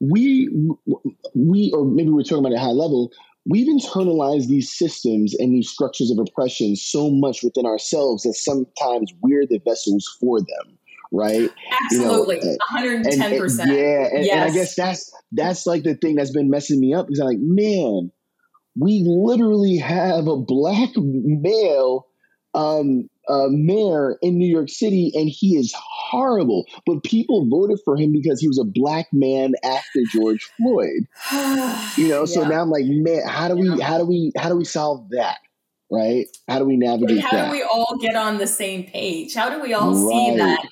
[0.00, 0.48] we
[1.34, 3.12] we or maybe we're talking about a high level.
[3.48, 9.12] We've internalized these systems and these structures of oppression so much within ourselves that sometimes
[9.22, 10.78] we're the vessels for them,
[11.12, 11.48] right?
[11.84, 13.70] Absolutely, one hundred and ten percent.
[13.70, 14.32] Yeah, and, yes.
[14.32, 17.26] and I guess that's that's like the thing that's been messing me up because I'm
[17.28, 18.10] like, man,
[18.78, 22.06] we literally have a black male
[22.54, 26.66] um, uh, mayor in New York City, and he is horrible.
[26.84, 31.06] But people voted for him because he was a black man after George Floyd.
[31.96, 34.56] You know, so now I'm like, man, how do we, how do we, how do
[34.56, 35.38] we solve that?
[35.90, 36.26] Right?
[36.48, 37.16] How do we navigate?
[37.16, 37.30] That?
[37.30, 37.46] How that?
[37.46, 39.34] do we all get on the same page?
[39.34, 40.10] How do we all right.
[40.10, 40.66] see that?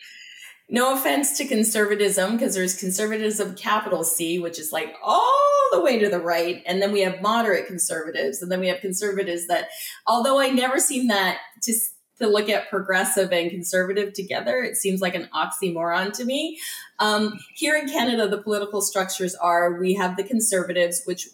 [0.68, 5.98] no offense to conservatism, because there's conservatism capital C, which is like all the way
[5.98, 6.62] to the right.
[6.66, 8.40] And then we have moderate conservatives.
[8.40, 9.68] And then we have conservatives that,
[10.06, 11.72] although I never seen that to,
[12.18, 16.59] to look at progressive and conservative together, it seems like an oxymoron to me.
[16.98, 21.29] Um, here in Canada, the political structures are we have the conservatives, which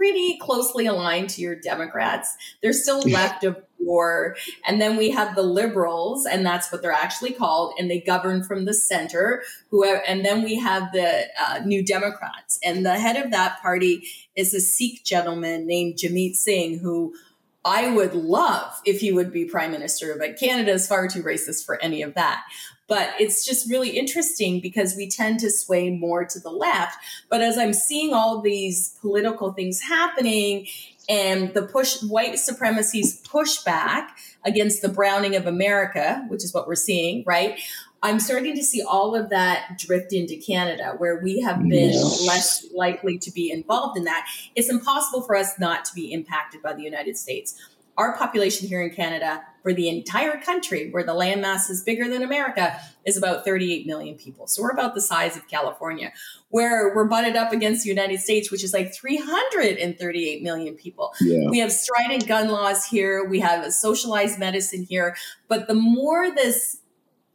[0.00, 2.34] pretty closely aligned to your Democrats.
[2.62, 4.34] They're still left of war.
[4.66, 8.42] And then we have the liberals, and that's what they're actually called, and they govern
[8.42, 9.42] from the center.
[9.70, 14.06] Who and then we have the uh, New Democrats, and the head of that party
[14.36, 17.14] is a Sikh gentleman named Jagmeet Singh, who
[17.64, 21.66] I would love if he would be prime minister, but Canada is far too racist
[21.66, 22.42] for any of that.
[22.88, 26.96] But it's just really interesting because we tend to sway more to the left.
[27.28, 30.66] But as I'm seeing all these political things happening
[31.08, 34.08] and the push white supremacy's pushback
[34.44, 37.60] against the browning of America, which is what we're seeing, right?
[38.02, 42.26] I'm starting to see all of that drift into Canada, where we have been yes.
[42.26, 44.26] less likely to be involved in that.
[44.54, 47.60] It's impossible for us not to be impacted by the United States
[48.00, 52.22] our population here in Canada for the entire country, where the landmass is bigger than
[52.22, 54.46] America, is about 38 million people.
[54.46, 56.10] So we're about the size of California,
[56.48, 61.12] where we're butted up against the United States, which is like 338 million people.
[61.20, 61.50] Yeah.
[61.50, 63.22] We have strident gun laws here.
[63.22, 65.14] We have a socialized medicine here.
[65.48, 66.78] But the more this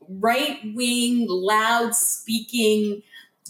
[0.10, 3.02] right wing, loud speaking,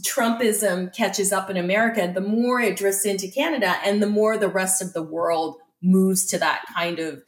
[0.01, 4.49] Trumpism catches up in America, the more it drifts into Canada and the more the
[4.49, 7.23] rest of the world moves to that kind of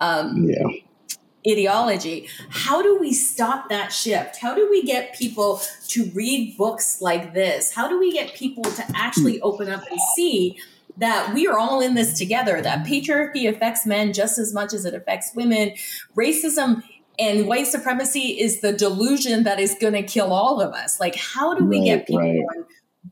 [0.00, 1.50] um, yeah.
[1.50, 2.28] ideology.
[2.48, 4.36] How do we stop that shift?
[4.36, 7.74] How do we get people to read books like this?
[7.74, 10.58] How do we get people to actually open up and see?
[10.98, 14.84] that we are all in this together, that patriarchy affects men just as much as
[14.84, 15.72] it affects women.
[16.14, 16.82] Racism
[17.18, 20.98] and white supremacy is the delusion that is going to kill all of us.
[21.00, 22.56] Like, how do we right, get people right.
[22.56, 22.66] on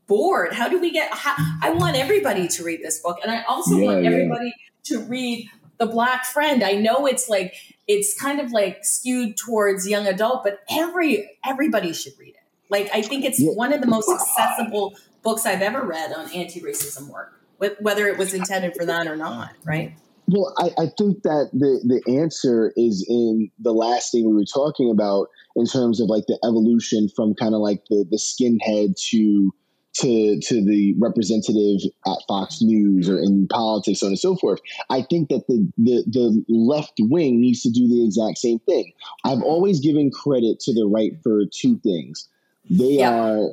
[0.07, 0.53] board?
[0.53, 1.13] How do we get?
[1.13, 4.67] How, I want everybody to read this book, and I also yeah, want everybody yeah
[4.85, 6.63] to read The Black Friend.
[6.63, 7.55] I know it's like
[7.87, 12.43] it's kind of like skewed towards young adult, but every everybody should read it.
[12.69, 13.51] Like I think it's yeah.
[13.51, 17.33] one of the most accessible books I've ever read on anti-racism work,
[17.79, 19.93] whether it was intended for that or not, right?
[20.31, 24.45] Well, I, I, think that the the answer is in the last thing we were
[24.45, 28.95] talking about in terms of like the evolution from kind of like the the skinhead
[29.09, 29.51] to
[29.95, 34.61] to to the representative at Fox News or in politics, so on and so forth.
[34.89, 38.93] I think that the, the the left wing needs to do the exact same thing.
[39.25, 42.29] I've always given credit to the right for two things.
[42.69, 43.11] They yep.
[43.11, 43.49] are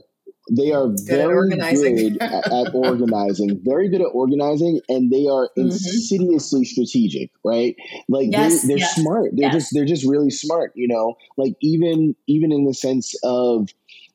[0.50, 5.26] they are good very at good at, at, organizing, very good at organizing, and they
[5.26, 5.62] are mm-hmm.
[5.62, 7.76] insidiously strategic, right?
[8.08, 9.30] Like yes, they, are yes, smart.
[9.34, 9.54] They're yes.
[9.54, 11.16] just they're just really smart, you know.
[11.37, 13.68] Like even even in the sense of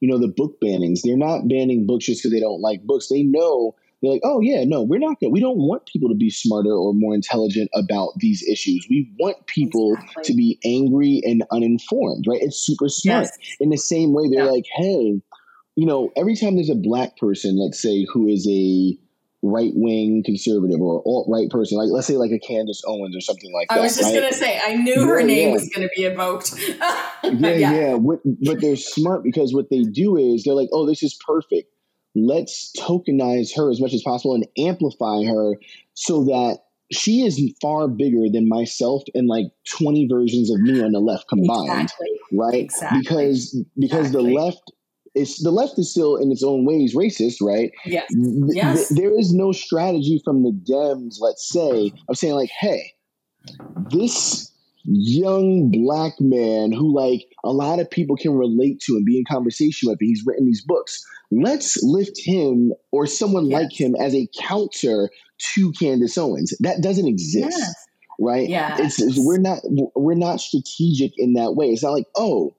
[0.04, 1.00] you know, the book bannings.
[1.02, 3.08] They're not banning books just because they don't like books.
[3.08, 5.32] They know they're like, oh yeah, no, we're not going.
[5.32, 8.86] We don't want people to be smarter or more intelligent about these issues.
[8.90, 10.24] We want people exactly.
[10.26, 12.26] to be angry and uninformed.
[12.28, 12.42] Right?
[12.42, 13.28] It's super smart.
[13.28, 13.56] Yes.
[13.62, 14.52] In the same way, they're yeah.
[14.52, 15.22] like, hey,
[15.76, 18.98] you know, every time there's a black person, let's say, who is a
[19.44, 23.22] right wing conservative or alt right person, like let's say like a Candace Owens or
[23.22, 23.82] something like I that.
[23.82, 24.22] I was just right?
[24.22, 25.54] gonna say I knew her name yeah.
[25.54, 26.54] was gonna be evoked.
[26.68, 27.94] yeah, yeah, yeah.
[27.96, 31.70] What, but they're smart because what they do is they're like, oh, this is perfect.
[32.16, 35.56] Let's tokenize her as much as possible and amplify her
[35.96, 36.60] so that
[36.92, 41.28] she is far bigger than myself and like 20 versions of me on the left
[41.28, 42.08] combined exactly.
[42.32, 43.00] right exactly.
[43.00, 44.34] because because exactly.
[44.34, 44.72] the left
[45.16, 47.72] it's the left is still in its own ways racist, right?
[47.86, 48.08] Yes.
[48.10, 48.90] yes.
[48.90, 52.94] Th- there is no strategy from the Dems, let's say, of saying like, hey,
[53.92, 54.52] this
[54.86, 59.24] young black man who like a lot of people can relate to and be in
[59.30, 61.04] conversation with, and he's written these books.
[61.32, 63.62] Let's lift him or someone yes.
[63.62, 65.10] like him as a counter
[65.54, 66.54] to Candace Owens.
[66.60, 67.58] That doesn't exist.
[67.58, 67.76] Yes.
[68.20, 68.48] Right?
[68.48, 68.78] Yeah.
[68.80, 69.60] It's, it's we're not
[69.96, 71.68] we're not strategic in that way.
[71.68, 72.56] It's not like, oh,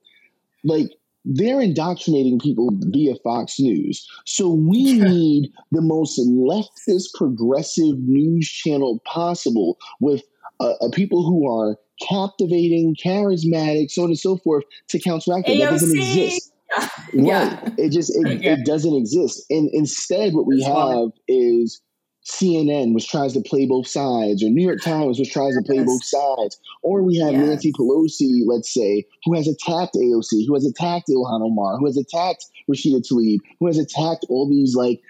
[0.64, 0.90] like
[1.24, 4.06] they're indoctrinating people via Fox News.
[4.26, 10.22] So we need the most leftist progressive news channel possible with
[10.60, 11.76] uh, uh, people who are
[12.08, 15.58] captivating, charismatic, so on and so forth to counteract that.
[15.58, 16.50] That doesn't exist.
[17.12, 17.54] Yeah.
[17.54, 17.74] Right.
[17.78, 18.54] It just it, yeah.
[18.54, 19.44] it doesn't exist.
[19.48, 21.80] And instead what we have is
[22.24, 25.76] CNN, which tries to play both sides, or New York Times, which tries to play
[25.76, 25.86] yes.
[25.86, 27.46] both sides, or we have yes.
[27.46, 31.98] Nancy Pelosi, let's say, who has attacked AOC, who has attacked Ilhan Omar, who has
[31.98, 35.00] attacked Rashida Tlaib, who has attacked all these like,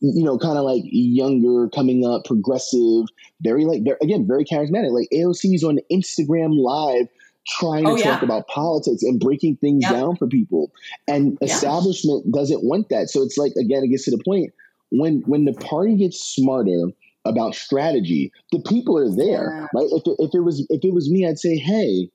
[0.00, 3.06] you know, kind of like younger, coming up, progressive,
[3.40, 4.92] very like, very, again, very charismatic.
[4.92, 7.08] Like AOC is on Instagram Live
[7.48, 9.92] trying to oh, talk about politics and breaking things yep.
[9.92, 10.70] down for people.
[11.06, 11.48] And yeah.
[11.48, 13.08] establishment doesn't want that.
[13.08, 14.52] So it's like again, it gets to the point
[14.90, 16.88] when when the party gets smarter
[17.24, 19.88] about strategy, the people are there, right?
[19.90, 22.10] If it, if it was if it was me, I'd say, hey,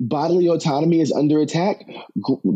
[0.00, 1.84] bodily autonomy is under attack,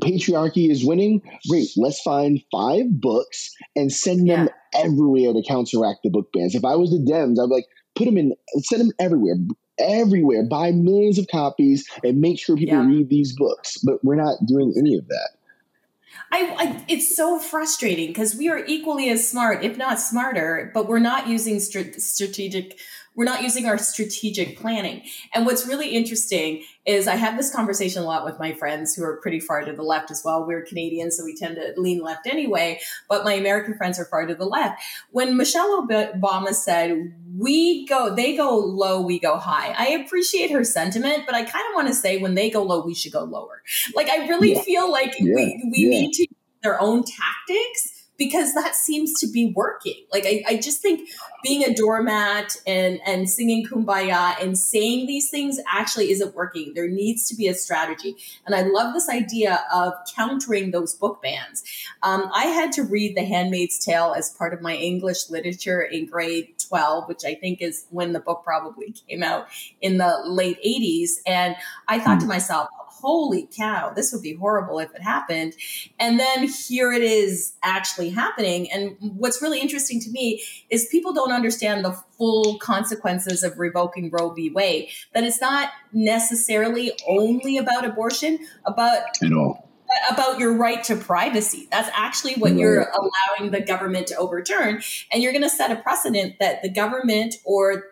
[0.02, 1.22] patriarchy is winning.
[1.48, 4.80] Great, let's find five books and send them yeah.
[4.80, 6.54] everywhere to counteract the book bans.
[6.54, 9.36] If I was the Dems, I'd be like, put them in, send them everywhere,
[9.78, 12.86] everywhere, buy millions of copies, and make sure people yeah.
[12.86, 13.78] read these books.
[13.84, 15.30] But we're not doing any of that.
[16.32, 20.88] I, I, it's so frustrating because we are equally as smart, if not smarter, but
[20.88, 22.78] we're not using st- strategic
[23.16, 25.02] we're not using our strategic planning.
[25.34, 29.02] And what's really interesting is I have this conversation a lot with my friends who
[29.02, 30.46] are pretty far to the left as well.
[30.46, 34.26] We're Canadians, so we tend to lean left anyway, but my American friends are far
[34.26, 34.80] to the left.
[35.10, 39.74] When Michelle Obama said, we go, they go low, we go high.
[39.76, 42.84] I appreciate her sentiment, but I kind of want to say when they go low,
[42.84, 43.62] we should go lower.
[43.94, 44.62] Like I really yeah.
[44.62, 45.34] feel like yeah.
[45.34, 45.88] we, we yeah.
[45.88, 46.26] need to
[46.62, 50.04] their own tactics because that seems to be working.
[50.12, 51.08] Like I, I just think
[51.42, 56.72] being a doormat and and singing kumbaya and saying these things actually isn't working.
[56.74, 61.22] There needs to be a strategy, and I love this idea of countering those book
[61.22, 61.64] bans.
[62.02, 66.06] Um, I had to read The Handmaid's Tale as part of my English literature in
[66.06, 69.48] grade twelve, which I think is when the book probably came out
[69.80, 71.56] in the late '80s, and
[71.88, 72.32] I thought to hmm.
[72.32, 72.68] myself
[73.00, 75.54] holy cow, this would be horrible if it happened.
[75.98, 78.70] And then here it is actually happening.
[78.70, 84.10] And what's really interesting to me is people don't understand the full consequences of revoking
[84.10, 84.50] Roe v.
[84.50, 89.66] Wade, that it's not necessarily only about abortion, about at all
[90.10, 91.68] about your right to privacy.
[91.70, 92.60] That's actually what right.
[92.60, 94.82] you're allowing the government to overturn.
[95.12, 97.84] And you're going to set a precedent that the government or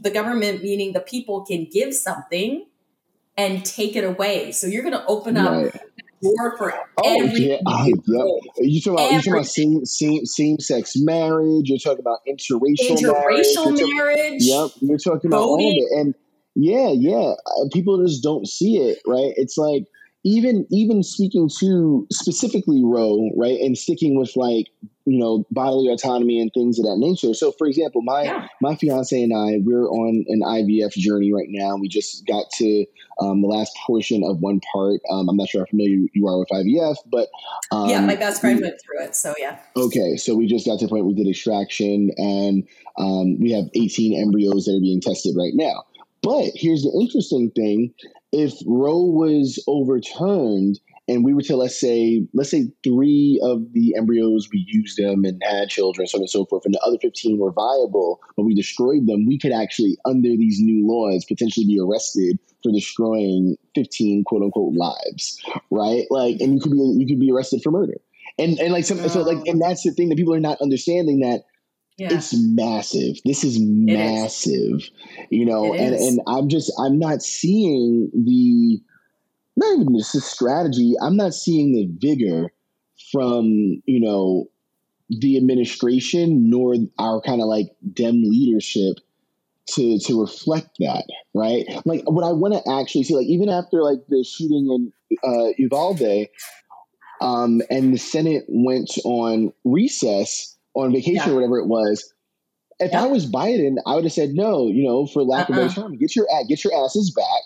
[0.00, 2.66] the government, meaning the people, can give something
[3.36, 4.52] and take it away.
[4.52, 5.80] So you're going to open up right.
[6.22, 7.22] door for oh.
[7.24, 7.86] Yeah, yeah.
[8.58, 11.68] You talking about you talking about same same same sex marriage.
[11.68, 13.94] You're talking about interracial, interracial marriage.
[13.94, 14.42] marriage.
[14.42, 16.14] yep, you're talking about all of it, and
[16.54, 17.34] yeah, yeah.
[17.46, 19.32] Uh, people just don't see it, right?
[19.36, 19.84] It's like
[20.24, 24.66] even even speaking to specifically Roe, right, and sticking with like
[25.06, 27.32] you know bodily autonomy and things of that nature.
[27.32, 28.48] So, for example, my yeah.
[28.60, 31.76] my fiance and I we're on an IVF journey right now.
[31.76, 32.84] We just got to
[33.20, 35.00] um, the last portion of one part.
[35.10, 37.28] Um, I'm not sure how familiar you are with IVF, but
[37.70, 39.14] um, yeah, my best friend we, went through it.
[39.14, 39.58] So yeah.
[39.76, 42.66] Okay, so we just got to the point we did extraction, and
[42.98, 45.84] um, we have 18 embryos that are being tested right now.
[46.22, 47.94] But here's the interesting thing
[48.32, 53.94] if Roe was overturned and we were to let's say let's say three of the
[53.96, 56.98] embryos we used them and had children, so on and so forth, and the other
[57.00, 61.66] 15 were viable, but we destroyed them, we could actually, under these new laws, potentially
[61.66, 65.40] be arrested for destroying 15 quote unquote lives.
[65.70, 66.04] Right?
[66.10, 67.94] Like and you could be you could be arrested for murder.
[68.38, 71.20] And and like some, so like and that's the thing that people are not understanding
[71.20, 71.44] that
[71.98, 72.12] yeah.
[72.12, 73.16] It's massive.
[73.24, 74.86] This is massive,
[75.30, 78.82] you know, and, and I'm just, I'm not seeing the,
[79.56, 82.52] not even just the strategy, I'm not seeing the vigor
[83.12, 84.48] from, you know,
[85.08, 88.96] the administration nor our kind of like dem leadership
[89.68, 91.64] to to reflect that, right?
[91.84, 95.52] Like what I want to actually see, like even after like the shooting in uh,
[95.58, 96.28] Uvalde,
[97.20, 101.30] um, and the Senate went on recess on vacation yeah.
[101.30, 102.12] or whatever it was.
[102.78, 103.04] If yeah.
[103.04, 104.68] I was Biden, I would have said no.
[104.68, 105.56] You know, for lack uh-uh.
[105.56, 105.88] of a better uh-uh.
[105.88, 107.42] term, get your get your asses back.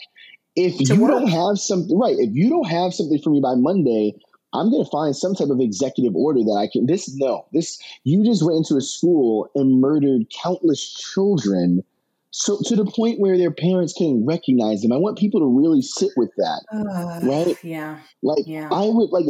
[0.56, 4.14] If you don't have something right, if you don't have something for me by Monday,
[4.52, 6.86] I'm going to find some type of executive order that I can.
[6.86, 11.84] This no, this you just went into a school and murdered countless children
[12.32, 14.92] so to the point where their parents can recognize them.
[14.92, 17.56] I want people to really sit with that, uh, right?
[17.64, 18.68] Yeah, like yeah.
[18.70, 19.24] I would like.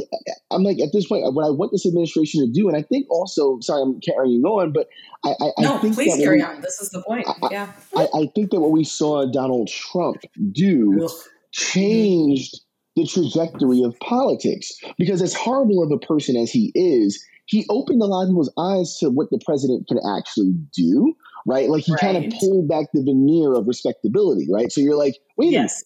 [0.50, 3.06] I'm like at this point, what I want this administration to do, and I think
[3.10, 4.88] also, sorry, I'm carrying on, but
[5.24, 6.60] I, I, no, I think please carry we, on.
[6.60, 7.26] This is the point.
[7.26, 10.18] I, yeah, I, I, think that what we saw Donald Trump
[10.52, 11.10] do Ugh.
[11.52, 12.60] changed
[12.96, 18.02] the trajectory of politics because as horrible of a person as he is, he opened
[18.02, 21.14] a lot of people's eyes to what the president can actually do
[21.46, 21.68] right?
[21.68, 22.00] Like he right.
[22.00, 24.70] kind of pulled back the veneer of respectability, right?
[24.70, 25.82] So you're like, wait yes.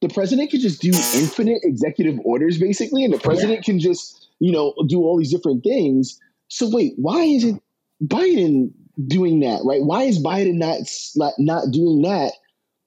[0.00, 3.72] the president could just do infinite executive orders basically, and the president yeah.
[3.72, 6.18] can just, you know, do all these different things.
[6.48, 7.62] So wait, why isn't
[8.02, 8.72] Biden
[9.06, 9.82] doing that, right?
[9.82, 10.78] Why is Biden not
[11.38, 12.32] not doing that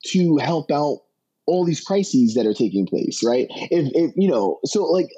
[0.07, 0.99] to help out
[1.45, 3.47] all these crises that are taking place, right?
[3.49, 5.09] If, if you know, so like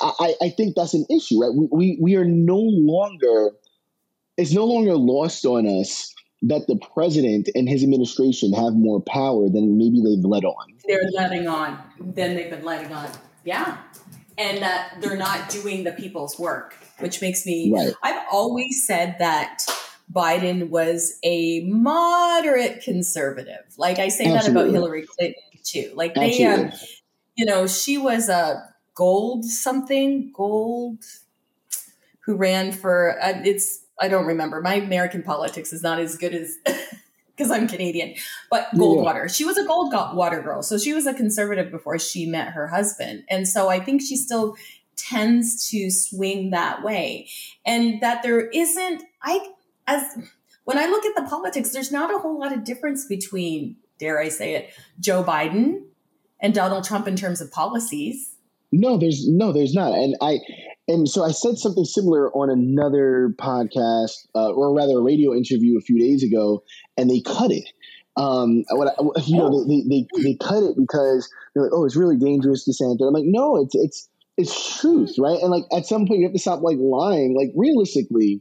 [0.00, 1.52] I, I think that's an issue, right?
[1.54, 3.52] We, we we are no longer
[4.36, 9.48] it's no longer lost on us that the president and his administration have more power
[9.48, 10.74] than maybe they've let on.
[10.86, 11.78] they're letting on.
[11.98, 13.10] Then they've been letting on.
[13.44, 13.78] Yeah.
[14.38, 17.94] And that they're not doing the people's work, which makes me, Right.
[18.02, 19.64] I've always said that
[20.12, 23.64] Biden was a moderate conservative.
[23.78, 25.90] Like I say that about Hillary Clinton too.
[25.94, 26.70] Like they, um,
[27.34, 28.62] you know, she was a
[28.94, 31.02] gold something, gold,
[32.20, 34.60] who ran for, uh, it's, I don't remember.
[34.60, 36.58] My American politics is not as good as,
[37.36, 38.14] because I'm Canadian,
[38.50, 39.34] but Goldwater.
[39.34, 40.62] She was a Goldwater girl.
[40.62, 43.24] So she was a conservative before she met her husband.
[43.28, 44.56] And so I think she still
[44.96, 47.28] tends to swing that way.
[47.64, 49.48] And that there isn't, I,
[49.86, 50.02] as,
[50.64, 54.18] when I look at the politics, there's not a whole lot of difference between, dare
[54.18, 55.82] I say it, Joe Biden
[56.40, 58.34] and Donald Trump in terms of policies.
[58.72, 59.92] No, there's no, there's not.
[59.92, 60.38] And I,
[60.88, 65.78] and so I said something similar on another podcast, uh, or rather a radio interview
[65.78, 66.62] a few days ago,
[66.96, 67.68] and they cut it.
[68.16, 71.84] Um, what I, you know, they, they, they, they cut it because they're like, oh,
[71.84, 73.06] it's really dangerous, DeSantis.
[73.06, 74.08] I'm like, no, it's, it's,
[74.38, 75.38] it's truth, right?
[75.40, 77.36] And like at some point you have to stop like lying.
[77.36, 78.40] Like realistically,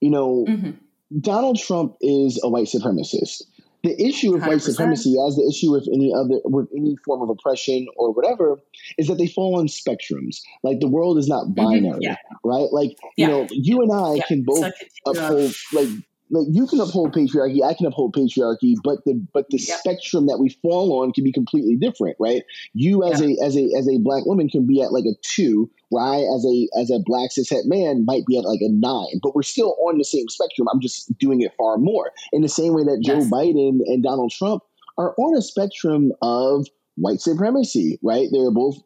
[0.00, 0.76] you know, Mhm.
[1.20, 3.42] Donald Trump is a white supremacist.
[3.84, 4.60] The issue with white 100%.
[4.62, 8.58] supremacy, as the issue with any other with any form of oppression or whatever,
[8.98, 10.40] is that they fall on spectrums.
[10.64, 12.16] Like the world is not binary, yeah.
[12.44, 12.68] right?
[12.72, 15.16] Like you know, you and I Yeah, can both so continue on.
[15.16, 15.88] uphold like
[16.30, 19.78] like you can uphold patriarchy, I can uphold patriarchy, but the but the Yep.
[19.78, 22.42] spectrum that we fall on can be completely different, right?
[22.74, 25.70] You as a as a as a black woman can be at like a two,
[25.90, 29.20] where I as a as a black cishet man might be at like a nine,
[29.22, 30.68] but we're still on the same spectrum.
[30.72, 32.12] I'm just doing it far more.
[32.32, 33.30] In the same way that Joe Yes.
[33.30, 34.62] Biden and Donald Trump
[34.96, 36.66] are on a spectrum of
[36.96, 38.28] white supremacy, right?
[38.32, 38.76] They're both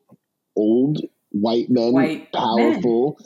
[0.57, 3.19] old white men, White powerful.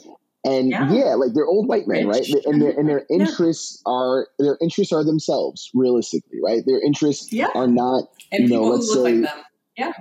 [0.49, 0.91] And Yeah.
[0.93, 1.15] yeah.
[1.15, 2.31] like they're old white men, Rich.
[2.33, 2.45] right?
[2.45, 3.17] And their and their Yeah.
[3.19, 6.63] interests are their interests are themselves, realistically, right?
[6.65, 7.49] Their interests Yeah.
[7.55, 9.43] are not and you know, people let's look say- like them.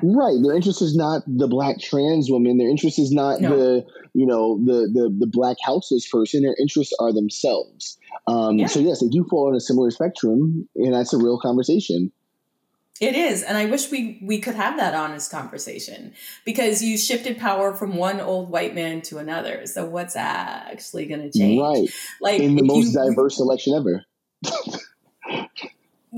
[0.03, 0.37] Right.
[0.43, 2.57] Their interest is not the black trans woman.
[2.57, 3.55] Their interest is not No.
[3.57, 3.85] the
[4.15, 6.43] you know the the the black houseless person.
[6.43, 7.99] Their interests are themselves.
[8.27, 8.69] Um, Yeah.
[8.69, 12.11] So yes, they do fall on a similar spectrum, and that's a real conversation.
[13.01, 17.39] It is, and I wish we we could have that honest conversation because you shifted
[17.39, 19.67] power from one old white man to another.
[19.67, 21.61] So what's actually going to change?
[21.61, 21.89] Right.
[22.21, 24.05] Like In the most you- diverse election ever.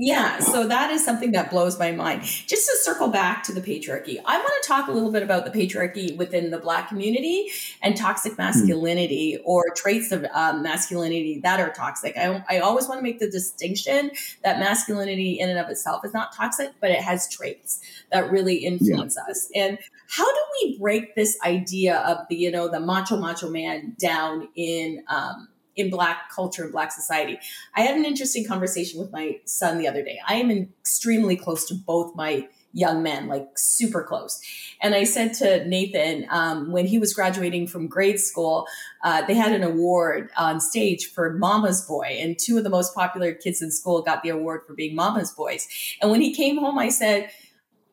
[0.01, 2.21] Yeah, so that is something that blows my mind.
[2.23, 5.43] Just to circle back to the patriarchy, I want to talk a little bit about
[5.43, 7.49] the patriarchy within the Black community
[7.81, 12.15] and toxic masculinity or traits of um, masculinity that are toxic.
[12.15, 16.13] I, I always want to make the distinction that masculinity in and of itself is
[16.13, 19.49] not toxic, but it has traits that really influence us.
[19.53, 23.97] And how do we break this idea of the you know the macho macho man
[23.99, 27.39] down in um, in black culture and black society?
[27.75, 30.19] I had an interesting conversation with my son the other day.
[30.27, 34.39] I am extremely close to both my young men, like super close.
[34.81, 38.67] And I said to Nathan, um, when he was graduating from grade school,
[39.03, 42.93] uh, they had an award on stage for Mama's Boy, and two of the most
[42.93, 45.67] popular kids in school got the award for being Mama's Boys.
[46.01, 47.31] And when he came home, I said,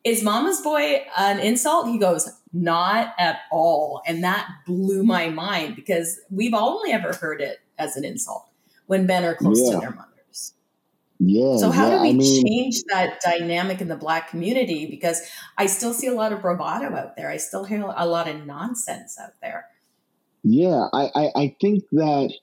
[0.03, 1.87] Is Mama's Boy an insult?
[1.87, 4.01] He goes, Not at all.
[4.05, 8.47] And that blew my mind because we've only ever heard it as an insult
[8.87, 9.75] when men are close Yeah.
[9.75, 10.53] to their mothers.
[11.19, 11.57] Yeah.
[11.57, 14.85] So how yeah, do we I mean, change that dynamic in the black community?
[14.85, 15.21] Because
[15.57, 17.29] I still see a lot of bravado out there.
[17.29, 19.65] I still hear a lot of nonsense out there.
[20.43, 22.33] Yeah, I, I, I think that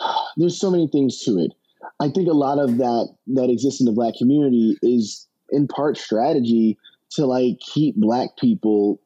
[0.36, 1.52] there's so many things to it.
[2.00, 5.96] I think a lot of that that exists in the black community is in part
[5.96, 6.78] strategy
[7.12, 9.00] to like keep black people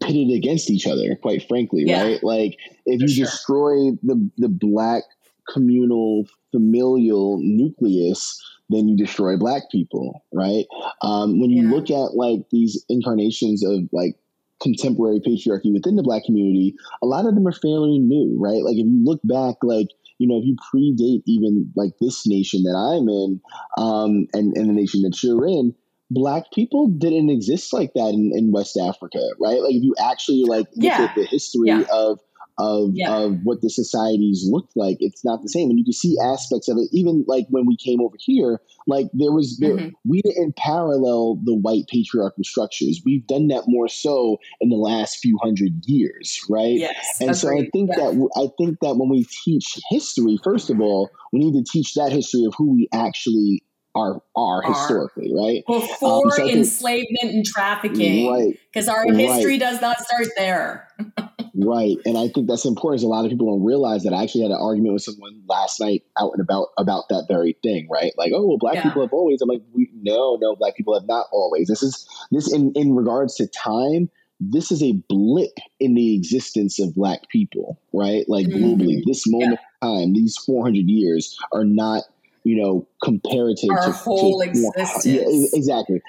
[0.00, 2.02] pitted against each other, quite frankly, Yeah.
[2.02, 2.22] right?
[2.22, 3.26] Like if For you sure.
[3.26, 5.04] destroy the the black
[5.52, 10.64] communal familial nucleus, then you destroy black people, right?
[11.02, 11.70] Um, when you Yeah.
[11.70, 14.16] look at like these incarnations of like
[14.62, 18.62] contemporary patriarchy within the black community, a lot of them are fairly new, right?
[18.62, 19.88] Like if you look back, like
[20.18, 23.40] you know, if you predate even like this nation that I'm in,
[23.78, 25.74] um, and and the nation that you're in,
[26.10, 29.60] black people didn't exist like that in, in West Africa, right?
[29.62, 31.02] Like if you actually like look Yeah.
[31.08, 31.84] at the history Yeah.
[31.92, 32.18] of
[32.58, 33.16] of Yeah.
[33.16, 35.70] of what the societies looked like, it's not the same.
[35.70, 39.06] And you can see aspects of it, even like when we came over here, like
[39.14, 39.92] there was there, Mhm.
[40.06, 43.00] we didn't parallel the white patriarchal structures.
[43.06, 46.76] We've done that more so in the last few hundred years, right?
[46.78, 47.16] Yes.
[47.20, 51.08] And so I think that I think that when we teach history, first of all,
[51.32, 53.62] we need to teach that history of who we actually
[53.94, 54.72] are are Are.
[54.72, 55.64] historically, right?
[55.66, 59.16] before um, so think- enslavement and trafficking, Right, because our Right.
[59.16, 60.88] history does not start there.
[61.56, 61.96] right.
[62.04, 63.02] And I think that's important.
[63.02, 65.80] A lot of people don't realize that I actually had an argument with someone last
[65.80, 68.12] night out and about about that very thing, right?
[68.16, 68.82] Like, oh well, black Yeah.
[68.84, 69.40] people have always.
[69.40, 71.68] I'm like, we No, no, black people have not always.
[71.68, 74.08] This is this in in regards to time.
[74.42, 78.24] This is a blip in the existence of black people, right?
[78.26, 78.64] Like mm-hmm.
[78.64, 79.88] globally, this moment yeah.
[79.88, 82.04] time, these 400 years are not,
[82.44, 85.04] you know, comparative Our to whole to, existence.
[85.04, 86.00] Yeah, exactly.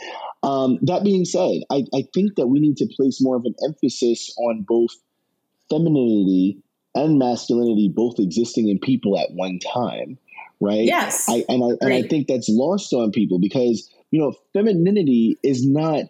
[0.44, 3.56] Um, that being said, I, I think that we need to place more of an
[3.66, 4.92] emphasis on both
[5.70, 6.64] femininity
[6.96, 10.18] and masculinity both existing in people at one time,
[10.60, 10.84] right?
[10.84, 11.28] Yes.
[11.30, 15.66] I, and I and I think that's lost on people because you know femininity is
[15.66, 16.06] not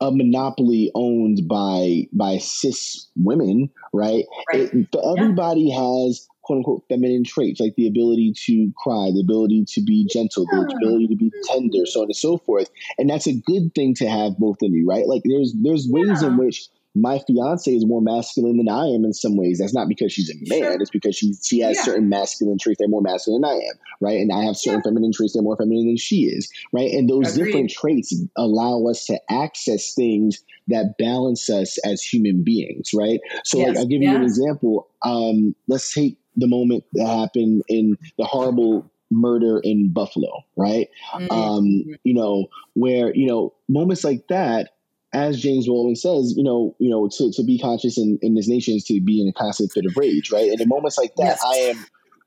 [0.00, 4.24] a monopoly owned by by cis women, right?
[4.52, 4.70] right.
[4.72, 5.80] It, everybody yeah.
[5.80, 10.46] has quote unquote feminine traits like the ability to cry, the ability to be gentle,
[10.46, 12.70] the ability to be tender, so on and so forth.
[12.98, 15.06] And that's a good thing to have both in you, right?
[15.06, 16.28] Like there's there's ways yeah.
[16.28, 19.58] in which my fiance is more masculine than I am in some ways.
[19.58, 20.62] That's not because she's a man.
[20.62, 20.80] Sure.
[20.80, 21.82] It's because she she has yeah.
[21.82, 24.20] certain masculine traits that are more masculine than I am, right?
[24.20, 24.90] And I have certain yeah.
[24.90, 26.90] feminine traits that are more feminine than she is, right?
[26.92, 27.46] And those Agreed.
[27.46, 33.20] different traits allow us to access things that balance us as human beings, right?
[33.44, 33.68] So, yes.
[33.68, 34.12] like, I'll give yeah.
[34.12, 34.88] you an example.
[35.02, 40.88] Um, let's take the moment that happened in the horrible murder in Buffalo, right?
[41.12, 41.32] Mm-hmm.
[41.32, 44.70] Um, you know, where you know moments like that
[45.14, 48.48] as James Baldwin says, you know, you know, to, to be conscious in, in this
[48.48, 50.50] nation is to be in a constant fit of rage, right?
[50.50, 51.44] And in moments like that, yes.
[51.46, 51.86] I am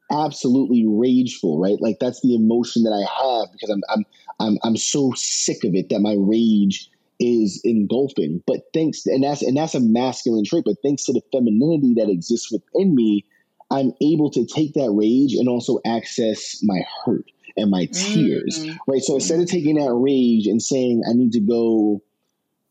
[0.09, 1.77] absolutely rageful, right?
[1.81, 4.05] Like that's the emotion that I have because I'm I'm
[4.39, 6.89] I'm I'm so sick of it that my rage
[7.19, 8.41] is engulfing.
[8.47, 12.09] But thanks and that's and that's a masculine trait, but thanks to the femininity that
[12.09, 13.25] exists within me,
[13.69, 17.25] I'm able to take that rage and also access my hurt
[17.57, 18.59] and my tears.
[18.59, 18.77] Mm-hmm.
[18.87, 19.01] Right.
[19.01, 22.01] So instead of taking that rage and saying I need to go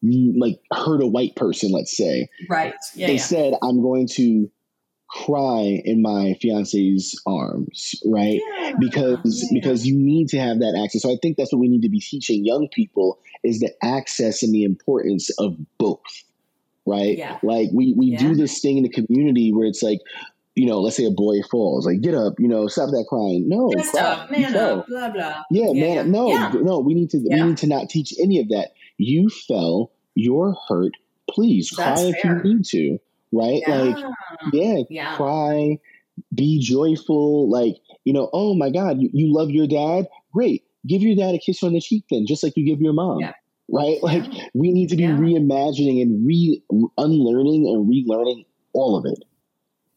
[0.02, 2.28] like hurt a white person, let's say.
[2.48, 2.74] Right.
[2.94, 3.58] Yeah, Instead, yeah.
[3.62, 4.50] I'm going to
[5.08, 8.40] cry in my fiance's arms, right?
[8.58, 8.72] Yeah.
[8.78, 9.60] Because yeah.
[9.60, 11.02] because you need to have that access.
[11.02, 14.42] So I think that's what we need to be teaching young people is the access
[14.42, 16.00] and the importance of both.
[16.86, 17.18] Right?
[17.18, 17.38] Yeah.
[17.42, 19.98] Like we we do this thing in the community where it's like
[20.56, 23.44] you know, let's say a boy falls, like get up, you know, stop that crying.
[23.46, 25.42] No, Just cry, up, man up, blah blah.
[25.50, 28.70] Yeah, man, no, no, we need to we need to not teach any of that.
[28.96, 30.92] You fell, you're hurt.
[31.30, 32.38] Please That's cry fair.
[32.38, 32.98] if you need to,
[33.32, 33.62] right?
[33.66, 33.76] Yeah.
[33.76, 34.04] Like,
[34.52, 35.78] yeah, yeah, cry,
[36.34, 37.50] be joyful.
[37.50, 40.08] Like, you know, oh my God, you, you love your dad?
[40.32, 40.64] Great.
[40.86, 43.20] Give your dad a kiss on the cheek then, just like you give your mom.
[43.20, 43.32] Yeah.
[43.68, 43.98] Right?
[44.02, 46.62] Like, we need to be reimagining and re
[46.96, 49.18] unlearning and relearning all of it.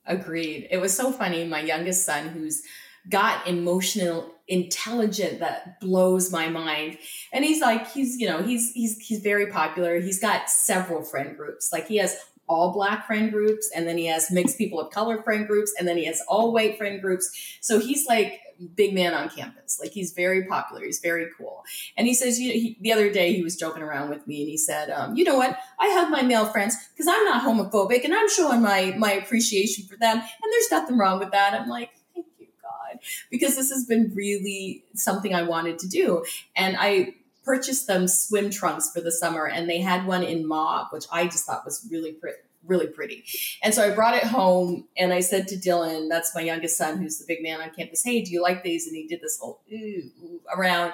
[0.10, 0.68] Agreed.
[0.72, 1.46] It was so funny.
[1.46, 2.64] My youngest son, who's
[3.08, 6.98] got emotional intelligent that blows my mind
[7.32, 11.38] and he's like he's you know he's he's he's very popular he's got several friend
[11.38, 14.92] groups like he has all black friend groups and then he has mixed people of
[14.92, 18.94] color friend groups and then he has all white friend groups so he's like big
[18.94, 19.80] man on campus.
[19.82, 20.84] Like he's very popular.
[20.84, 21.64] He's very cool.
[21.98, 24.42] And he says you know, he, the other day he was joking around with me
[24.42, 25.58] and he said um, you know what?
[25.80, 29.86] I hug my male friends because i'm not homophobic and i'm showing my my appreciation
[29.86, 31.54] for them and there's nothing wrong with that.
[31.54, 33.00] I'm like thank you, God,
[33.30, 36.26] because this has been really something I wanted to do.
[36.56, 40.88] And I purchased them swim trunks for the summer and they had one in mauve,
[40.92, 42.38] which I just thought was really pretty
[42.70, 43.26] really pretty.
[43.62, 46.98] And so I brought it home and I said to Dylan, that's my youngest son,
[46.98, 48.88] who's the big man on campus, hey, do you like these?
[48.88, 50.94] And he did this whole ooh, ooh, around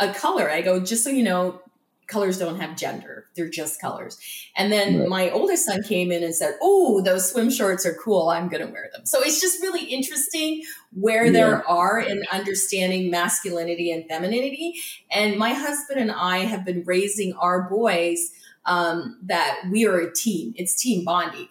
[0.00, 0.50] a color.
[0.50, 1.62] I go, just so you know,
[2.08, 4.18] colors don't have gender they're just colors
[4.56, 5.08] and then right.
[5.08, 8.66] my oldest son came in and said oh those swim shorts are cool i'm going
[8.66, 11.32] to wear them so it's just really interesting where yeah.
[11.32, 14.74] there are in understanding masculinity and femininity
[15.12, 18.32] and my husband and i have been raising our boys
[18.68, 21.48] um, that we are a team it's team bonding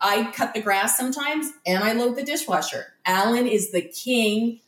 [0.00, 4.60] i cut the grass sometimes and i load the dishwasher alan is the king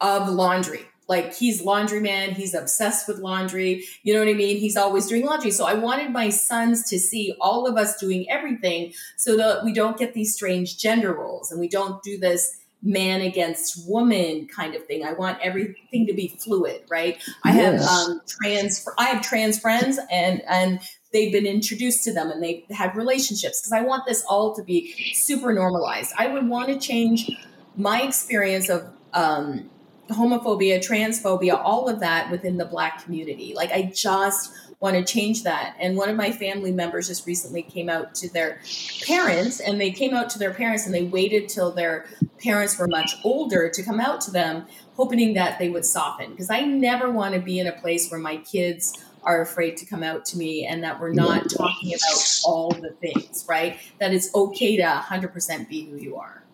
[0.00, 3.84] of laundry like he's laundryman, he's obsessed with laundry.
[4.02, 4.58] You know what I mean?
[4.58, 5.52] He's always doing laundry.
[5.52, 9.72] So I wanted my sons to see all of us doing everything so that we
[9.72, 14.74] don't get these strange gender roles and we don't do this man against woman kind
[14.74, 15.04] of thing.
[15.04, 17.22] I want everything to be fluid, right?
[17.44, 20.80] I have um, trans I have trans friends and and
[21.12, 24.62] they've been introduced to them and they've had relationships because I want this all to
[24.62, 26.12] be super normalized.
[26.18, 27.30] I would want to change
[27.76, 29.70] my experience of um,
[30.10, 33.54] homophobia, transphobia, all of that within the Black community.
[33.54, 35.74] Like, I just want to change that.
[35.80, 38.60] And one of my family members just recently came out to their
[39.06, 42.06] parents, and they came out to their parents and they waited till their
[42.38, 46.30] parents were much older to come out to them, hoping that they would soften.
[46.30, 49.84] Because I never want to be in a place where my kids are afraid to
[49.84, 53.76] come out to me and that we're not talking about all the things, right?
[53.98, 56.44] That it's okay to 100% be who you are.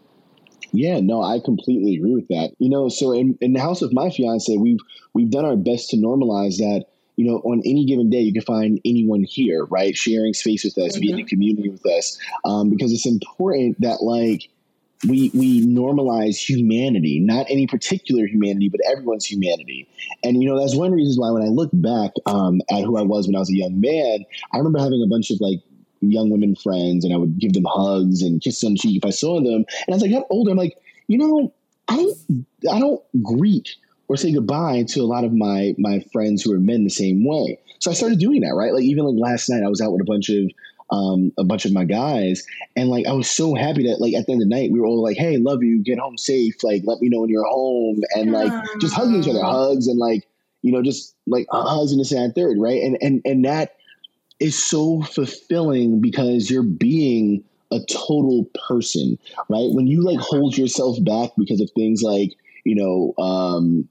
[0.72, 2.52] Yeah, no, I completely agree with that.
[2.58, 4.80] You know, so in, in the house of my fiance, we've
[5.12, 6.86] we've done our best to normalize that.
[7.16, 10.78] You know, on any given day, you can find anyone here, right, sharing space with
[10.78, 11.00] us, mm-hmm.
[11.00, 14.48] being in community with us, um, because it's important that like
[15.08, 19.88] we we normalize humanity, not any particular humanity, but everyone's humanity.
[20.22, 23.02] And you know, that's one reason why when I look back um, at who I
[23.02, 25.60] was when I was a young man, I remember having a bunch of like
[26.00, 29.10] young women friends, and I would give them hugs and kiss them cheek if I
[29.10, 29.64] saw them.
[29.86, 30.76] And as I got older, I'm like,
[31.08, 31.52] you know,
[31.88, 33.76] I don't I don't greet
[34.08, 37.24] or say goodbye to a lot of my my friends who are men the same
[37.24, 37.58] way.
[37.80, 38.72] So I started doing that, right?
[38.72, 40.50] Like even like last night, I was out with a bunch of
[40.92, 42.44] um, a bunch of my guys,
[42.76, 44.78] and like I was so happy that like at the end of the night we
[44.78, 47.48] were all like, "Hey, love you, get home safe, like let me know when you're
[47.48, 50.28] home," and like just hugging each other, hugs, and like
[50.60, 52.82] you know just like hugs and this and third, right?
[52.82, 53.76] And and and that
[54.38, 59.18] is so fulfilling because you're being a total person,
[59.48, 59.70] right?
[59.70, 62.32] When you like hold yourself back because of things like
[62.64, 63.88] you know um,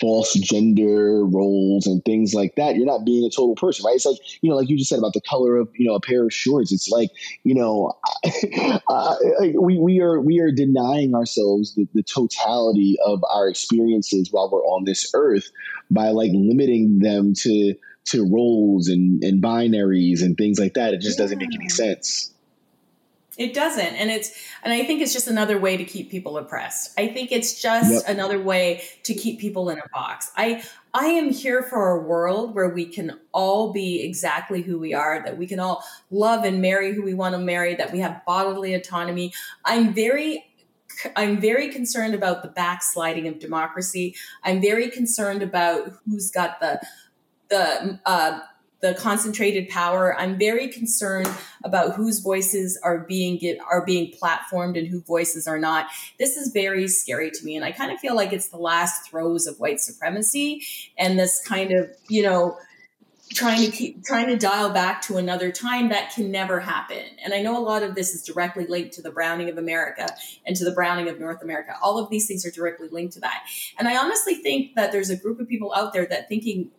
[0.00, 2.76] false gender roles and things like that.
[2.76, 3.96] You're not being a total person right?
[3.96, 6.00] It's like you know like you just said about the color of you know a
[6.00, 6.72] pair of shorts.
[6.72, 7.10] It's like
[7.44, 7.92] you know
[8.88, 9.16] uh,
[9.60, 14.64] we, we are we are denying ourselves the, the totality of our experiences while we're
[14.64, 15.50] on this earth
[15.90, 17.74] by like limiting them to
[18.04, 20.94] to roles and and binaries and things like that.
[20.94, 22.31] It just doesn't make any sense
[23.38, 23.94] it doesn't.
[23.94, 24.30] And it's,
[24.62, 26.92] and I think it's just another way to keep people oppressed.
[26.98, 28.02] I think it's just yep.
[28.06, 30.30] another way to keep people in a box.
[30.36, 30.62] I,
[30.94, 35.22] I am here for a world where we can all be exactly who we are,
[35.24, 38.22] that we can all love and marry who we want to marry, that we have
[38.26, 39.32] bodily autonomy.
[39.64, 40.46] I'm very
[41.16, 44.14] I'm very concerned about the backsliding of democracy.
[44.44, 46.80] I'm very concerned about who's got the
[47.48, 48.40] the uh,
[48.82, 50.18] the concentrated power.
[50.18, 51.28] I'm very concerned
[51.64, 55.86] about whose voices are being get, are being platformed and who voices are not.
[56.18, 59.08] This is very scary to me, and I kind of feel like it's the last
[59.08, 60.64] throes of white supremacy
[60.98, 62.58] and this kind of you know
[63.34, 67.32] trying to keep trying to dial back to another time that can never happen and
[67.32, 70.06] i know a lot of this is directly linked to the browning of america
[70.44, 73.20] and to the browning of north america all of these things are directly linked to
[73.20, 73.44] that
[73.78, 76.70] and i honestly think that there's a group of people out there that thinking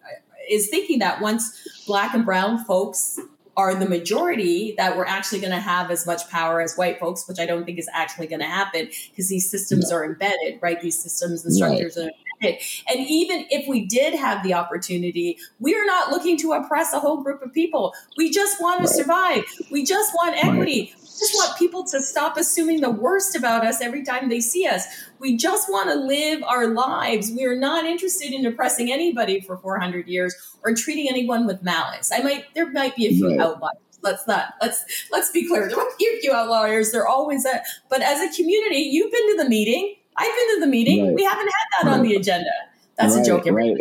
[0.49, 3.19] is thinking that once black and brown folks
[3.55, 7.27] are the majority that we're actually going to have as much power as white folks,
[7.27, 9.97] which I don't think is actually going to happen because these systems no.
[9.97, 10.81] are embedded, right?
[10.81, 12.07] These systems and structures right.
[12.07, 12.11] are
[12.43, 12.61] embedded.
[12.87, 16.99] And even if we did have the opportunity, we are not looking to oppress a
[16.99, 17.93] whole group of people.
[18.17, 19.43] We just want to survive.
[19.71, 20.93] We just want equity.
[20.93, 24.65] Right just want people to stop assuming the worst about us every time they see
[24.65, 24.85] us.
[25.19, 27.31] We just want to live our lives.
[27.31, 32.11] We are not interested in oppressing anybody for 400 years or treating anyone with malice.
[32.11, 33.39] I might there might be a few right.
[33.39, 33.77] outliers.
[34.01, 35.69] Let's not let's let's be clear.
[35.69, 36.91] There be a few outliers.
[36.91, 39.95] They're always at, but as a community, you've been to the meeting.
[40.17, 41.05] I've been to the meeting.
[41.05, 41.15] Right.
[41.15, 41.99] We haven't had that right.
[41.99, 42.49] on the agenda.
[42.97, 43.45] That's right, a joke.
[43.47, 43.75] Right.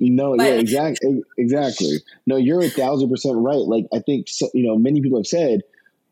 [0.00, 1.22] No, but, yeah, exactly.
[1.38, 1.98] Exactly.
[2.26, 3.54] No, you're a thousand percent right.
[3.54, 5.60] Like I think, so, you know, many people have said,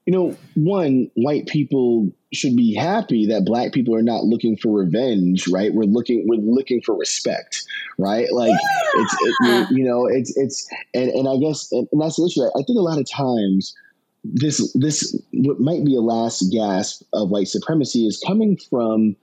[0.06, 4.68] you know, one, white people should be happy that black people are not looking for
[4.70, 5.74] revenge, right?
[5.74, 7.64] We're looking, we're looking for respect,
[7.98, 8.30] right?
[8.30, 9.02] Like yeah.
[9.02, 12.42] it's, it, you know, it's, it's, and, and I guess, and, and that's the issue.
[12.42, 13.74] I think a lot of times
[14.22, 19.16] this, this, what might be a last gasp of white supremacy is coming from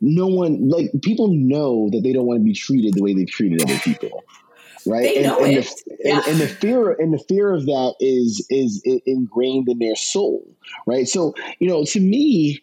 [0.00, 3.30] no one, like people know that they don't want to be treated the way they've
[3.30, 4.24] treated other people
[4.86, 5.02] right?
[5.02, 5.64] They and, know and it.
[5.64, 6.16] The, yeah.
[6.16, 10.46] and, and, the fear and the fear of that is is ingrained in their soul,
[10.86, 11.08] right?
[11.08, 12.62] So you know, to me,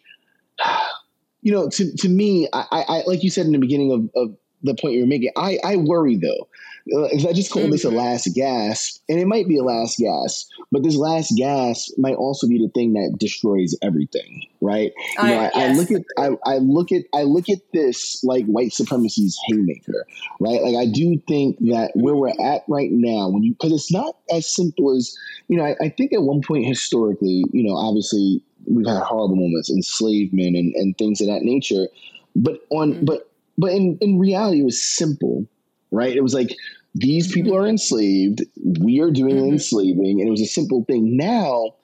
[1.42, 4.36] you know, to to me, I, I like you said in the beginning of, of
[4.64, 6.48] the point you're making, I I worry though
[6.86, 7.96] If I just call this a mm-hmm.
[7.96, 12.46] last gasp, and it might be a last gasp, but this last gasp might also
[12.46, 14.92] be the thing that destroys everything, right?
[15.22, 18.44] You know, I, I, look at I, I, look at I look at this like
[18.46, 20.04] white supremacy's haymaker,
[20.40, 20.60] right?
[20.62, 24.16] Like I do think that where we're at right now, when you because it's not
[24.30, 25.16] as simple as
[25.48, 25.64] you know.
[25.64, 30.56] I, I think at one point historically, you know, obviously we've had horrible moments, enslavement
[30.56, 31.88] and, and things of that nature,
[32.36, 33.04] but on mm-hmm.
[33.06, 35.46] but but in in reality, it was simple
[35.94, 36.14] right?
[36.14, 36.54] It was like
[36.94, 37.64] these people mm-hmm.
[37.64, 38.42] are enslaved.
[38.80, 39.54] We are doing mm-hmm.
[39.54, 41.16] enslaving, and it was a simple thing.
[41.16, 41.74] Now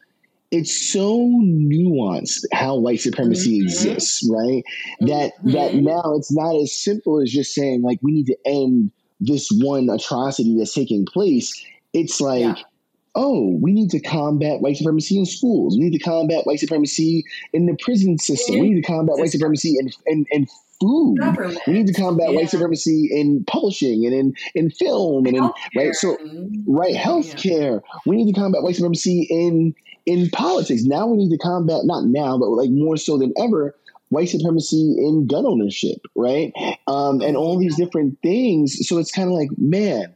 [0.51, 3.69] it's so nuanced how white supremacy mm-hmm.
[3.69, 4.65] exists, right?
[5.01, 5.53] That mm-hmm.
[5.53, 8.91] that now it's not as simple as just saying like we need to end
[9.21, 11.65] this one atrocity that's taking place.
[11.93, 12.65] It's like yeah
[13.17, 15.77] oh, we need to combat white supremacy in schools.
[15.77, 18.61] We need to combat white supremacy in the prison system.
[18.61, 20.47] We need to combat white supremacy in, in, in
[20.81, 21.19] food.
[21.21, 21.61] Government.
[21.67, 22.37] We need to combat yeah.
[22.37, 25.95] white supremacy in publishing and in, in film and in right.
[25.95, 26.17] So
[26.67, 27.81] right, healthcare.
[27.83, 28.01] Yeah.
[28.07, 29.75] We need to combat white supremacy in
[30.07, 30.83] in politics.
[30.85, 33.77] Now we need to combat not now, but like more so than ever,
[34.09, 36.53] white supremacy in gun ownership, right?
[36.87, 38.89] Um, and all these different things.
[38.89, 40.15] So it's kind of like, man,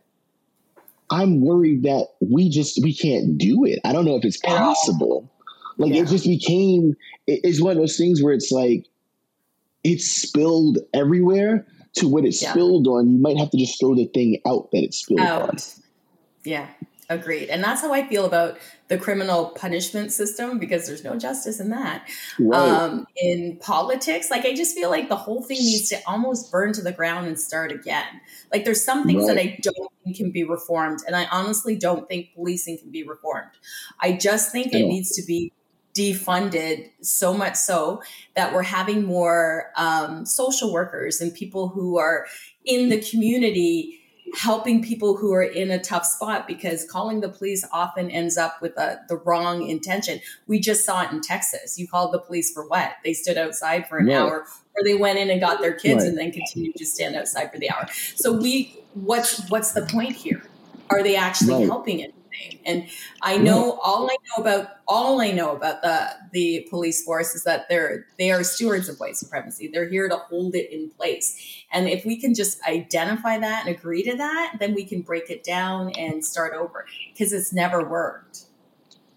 [1.11, 3.81] I'm worried that we just we can't do it.
[3.85, 5.31] I don't know if it's possible.
[5.77, 6.03] Like yeah.
[6.03, 6.95] it just became
[7.27, 8.87] it's one of those things where it's like
[9.85, 12.51] it's spilled everywhere to what it yeah.
[12.51, 13.11] spilled on.
[13.11, 15.51] You might have to just throw the thing out that it spilled out.
[15.51, 15.57] on.
[16.45, 16.67] Yeah,
[17.09, 17.49] agreed.
[17.49, 18.59] And that's how I feel about
[18.89, 22.07] the criminal punishment system because there's no justice in that.
[22.39, 22.59] Right.
[22.59, 26.73] Um, in politics, like I just feel like the whole thing needs to almost burn
[26.75, 28.21] to the ground and start again.
[28.53, 29.37] Like there's some things right.
[29.37, 33.05] that I don't think can be reformed, and I honestly don't think policing can be
[33.05, 33.53] reformed.
[34.01, 35.53] I just think it needs to be
[35.95, 38.03] defunded so much so
[38.35, 42.27] that we're having more um, social workers and people who are
[42.65, 44.01] in the community
[44.37, 48.61] helping people who are in a tough spot because calling the police often ends up
[48.61, 50.21] with a, the wrong intention.
[50.47, 51.79] We just saw it in Texas.
[51.79, 52.95] You called the police for what?
[53.05, 54.17] They stood outside for an right.
[54.17, 56.09] hour or they went in and got their kids right.
[56.09, 57.87] and then continued to stand outside for the hour.
[58.17, 60.43] So we what's what's the point here?
[60.91, 61.67] Are they actually right.
[61.67, 62.15] helping it?
[62.65, 62.87] And
[63.23, 67.45] I know all I know about all I know about the the police force is
[67.45, 69.69] that they're they are stewards of white supremacy.
[69.69, 71.65] They're here to hold it in place.
[71.73, 75.31] And if we can just identify that and agree to that, then we can break
[75.31, 78.45] it down and start over because it's never worked.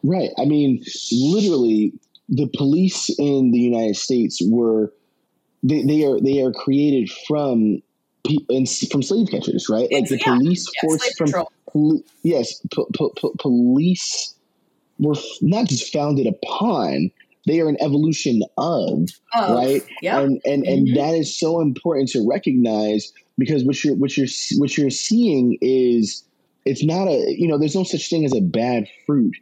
[0.03, 0.29] Right.
[0.37, 1.93] I mean, literally,
[2.29, 4.93] the police in the United States were
[5.63, 7.81] they, they are they are created from
[8.91, 9.91] from slave catchers, right?
[9.91, 12.61] Like the yeah, police yeah, force from poli- yes,
[13.39, 14.33] police
[14.99, 17.11] were f- not just founded upon;
[17.45, 19.83] they are an evolution of, oh, right?
[20.01, 20.95] Yeah, and and mm-hmm.
[20.95, 26.23] that is so important to recognize because what you're what you're what you're seeing is
[26.65, 29.35] it's not a you know there's no such thing as a bad fruit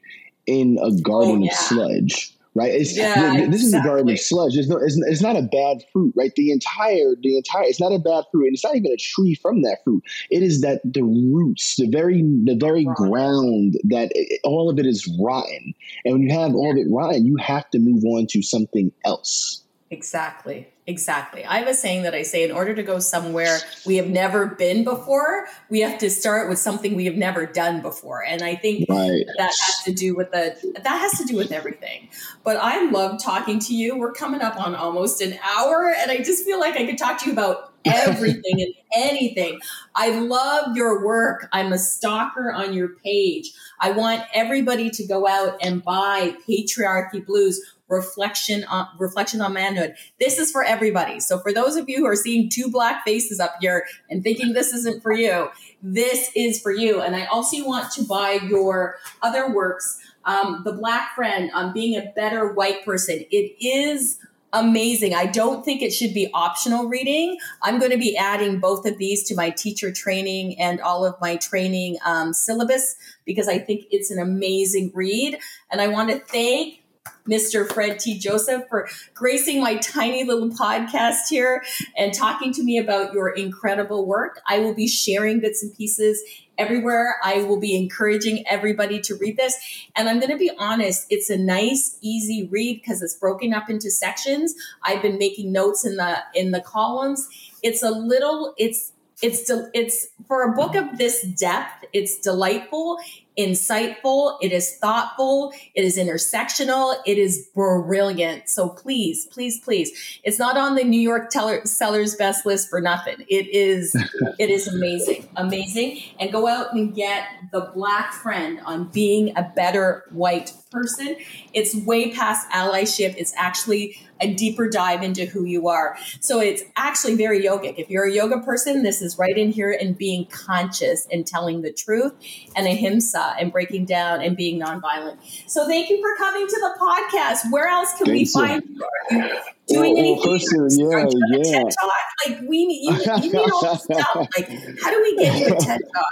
[0.46, 1.52] in a garden oh, yeah.
[1.52, 2.72] of sludge right?
[2.72, 3.56] It's, yeah, this exactly.
[3.58, 4.56] is a garden of sludge.
[4.56, 6.32] It's, no, it's, it's, not a bad fruit, right?
[6.36, 9.36] The entire, the entire, it's not a bad fruit, and it's not even a tree
[9.36, 10.04] from that fruit.
[10.32, 14.86] It is that the roots, the very, the very ground that it, all of it
[14.86, 15.74] is rotten,
[16.06, 18.92] and when you have all of it rotten, you have to move on to something
[19.04, 19.65] else.
[19.92, 20.68] Exactly.
[20.88, 21.44] Exactly.
[21.44, 23.58] I have a saying that I say in order to go somewhere
[23.88, 27.82] we have never been before, we have to start with something we have never done
[27.82, 28.24] before.
[28.24, 29.26] And I think right.
[29.38, 32.10] that has to do with the that has to do with everything.
[32.44, 33.98] But I love talking to you.
[33.98, 37.20] We're coming up on almost an hour and I just feel like I could talk
[37.22, 39.60] to you about everything and anything.
[39.96, 41.48] I love your work.
[41.52, 43.52] I'm a stalker on your page.
[43.80, 49.96] I want everybody to go out and buy Patriarchy Blues reflection on reflection on manhood.
[50.20, 51.20] This is for everybody.
[51.20, 54.54] So for those of you who are seeing two black faces up here and thinking
[54.54, 55.50] this isn't for you,
[55.82, 57.02] this is for you.
[57.02, 61.96] And I also want to buy your other works, um, The Black Friend on being
[61.96, 63.24] a better white person.
[63.32, 64.18] It is
[64.56, 65.14] amazing.
[65.14, 67.38] I don't think it should be optional reading.
[67.62, 71.16] I'm going to be adding both of these to my teacher training and all of
[71.20, 75.38] my training um, syllabus because I think it's an amazing read.
[75.70, 76.80] And I want to thank
[77.28, 77.72] Mr.
[77.72, 78.20] Fred T.
[78.20, 81.64] Joseph, for gracing my tiny little podcast here
[81.98, 84.42] and talking to me about your incredible work.
[84.48, 86.22] I will be sharing bits and pieces
[86.58, 87.16] everywhere.
[87.24, 89.56] I will be encouraging everybody to read this.
[89.96, 93.70] And I'm going to be honest, it's a nice, easy read because it's broken up
[93.70, 94.54] into sections.
[94.84, 97.28] I've been making notes in the in the columns.
[97.64, 103.00] It's a little it's it's it's for a book of this depth, it's delightful
[103.38, 108.50] insightful, it is thoughtful, it is intersectional, it is brilliant.
[108.50, 112.82] So please, please, please, it's not on the New York teller, seller's best list for
[112.82, 113.26] nothing.
[113.28, 113.96] It is,
[114.40, 116.02] it is amazing, amazing.
[116.20, 121.16] And go out and get the Black Friend on being a better white person.
[121.54, 123.16] It's way past allyship.
[123.18, 125.98] It's actually a deeper dive into who you are.
[126.20, 127.76] So it's actually very yogic.
[127.78, 131.62] If you're a yoga person, this is right in here and being conscious and telling
[131.62, 132.14] the truth
[132.56, 135.18] and ahimsa and breaking down and being nonviolent.
[135.48, 137.52] So thank you for coming to the podcast.
[137.52, 138.84] Where else can Thanks we find you?
[138.84, 140.88] Are you doing well, anything?
[140.88, 141.64] Well, yeah, yeah.
[141.64, 141.92] TED Talk?
[142.28, 144.28] Like we need, you, you need all this stuff.
[144.38, 144.50] Like
[144.82, 146.06] how do we get you a TED Talk?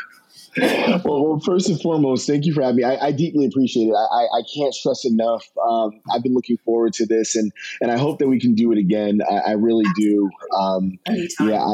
[0.57, 2.84] well, well, first and foremost, thank you for having me.
[2.84, 3.93] I, I deeply appreciate it.
[3.93, 5.49] I, I can't stress enough.
[5.68, 7.51] Um, I've been looking forward to this, and
[7.82, 9.22] and I hope that we can do it again.
[9.28, 10.30] I, I really do.
[10.55, 10.99] Um,
[11.39, 11.66] yeah,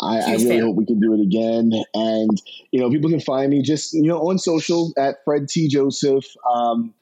[0.00, 1.72] I, I, really hope we can do it again.
[1.94, 5.68] And you know, people can find me just you know on social at Fred T
[5.68, 6.24] Joseph.
[6.52, 6.94] Um,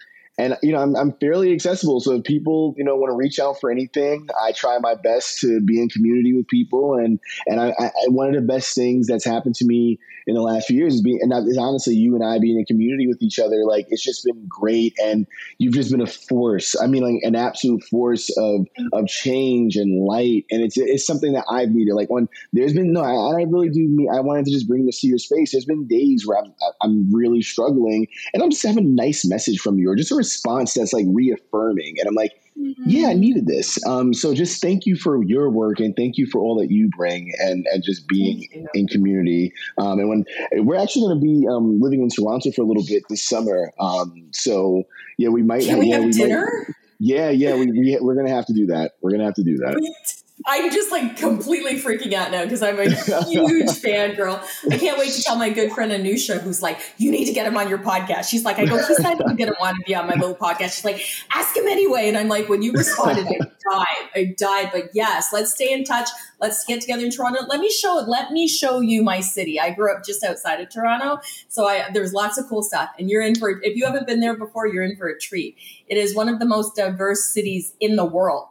[0.43, 2.01] and you know I'm, I'm fairly accessible.
[2.01, 5.41] So if people you know want to reach out for anything i try my best
[5.41, 6.95] to be in community with people.
[6.95, 10.41] And and I, I one of the best things that's happened to me in the
[10.41, 13.39] last few years is being and honestly you and i being in community with each
[13.39, 14.95] other like it's just been great.
[15.03, 15.27] And
[15.59, 16.77] you've just been a force.
[16.81, 20.45] I mean like an absolute force of of change and light.
[20.51, 21.95] And it's it's something that i've needed.
[21.95, 24.87] Like when there's been no i, I really do me i wanted to just bring
[24.87, 25.53] this to your space.
[25.53, 28.07] There's been days where i'm i'm really struggling.
[28.35, 31.07] And i'm just having a nice message from you or just a response that's like
[31.09, 31.97] reaffirming.
[31.99, 32.83] And i'm like mm-hmm.
[32.87, 33.85] yeah i needed this.
[33.87, 36.89] Um so just thank you for your work and thank you for all that you
[36.97, 39.53] bring and and just being in community.
[39.79, 42.85] Um and when we're actually going to be um living in toronto for a little
[42.87, 43.73] bit this summer.
[43.79, 44.85] Um so
[45.19, 46.65] yeah we might Can have, we yeah have we dinner?
[46.69, 48.93] Might, yeah yeah we, we we're gonna have to do that.
[49.01, 52.79] We're gonna have to do that I'm just like completely freaking out now because I'm
[52.81, 52.91] a
[53.25, 54.43] huge fan girl.
[54.71, 57.47] I can't wait to tell my good friend Anusha, who's like, you need to get
[57.47, 58.29] him on your podcast.
[58.29, 60.75] She's like, I go, he's not even gonna want to be on my little podcast.
[60.75, 62.09] She's like, ask him anyway.
[62.09, 64.09] And I'm like, when you responded, I died.
[64.17, 64.71] I died.
[64.73, 66.09] But yes, let's stay in touch.
[66.41, 67.45] Let's get together in Toronto.
[67.49, 69.61] Let me show let me show you my city.
[69.61, 71.21] I grew up just outside of Toronto.
[71.49, 72.91] So I there's lots of cool stuff.
[72.99, 75.57] And you're in for if you haven't been there before, you're in for a treat.
[75.87, 78.49] It is one of the most diverse cities in the world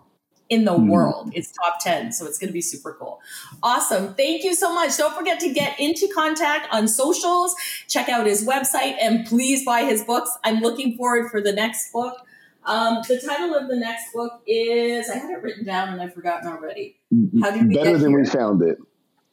[0.51, 0.89] in the mm.
[0.89, 1.31] world.
[1.33, 2.11] It's top 10.
[2.11, 3.21] So it's going to be super cool.
[3.63, 4.13] Awesome.
[4.15, 4.97] Thank you so much.
[4.97, 7.55] Don't forget to get into contact on socials,
[7.87, 10.29] check out his website, and please buy his books.
[10.43, 12.17] I'm looking forward for the next book.
[12.65, 16.13] Um, the title of the next book is, I had it written down and I've
[16.13, 16.97] forgotten already.
[17.41, 18.19] How did we Better than here?
[18.19, 18.77] we found it.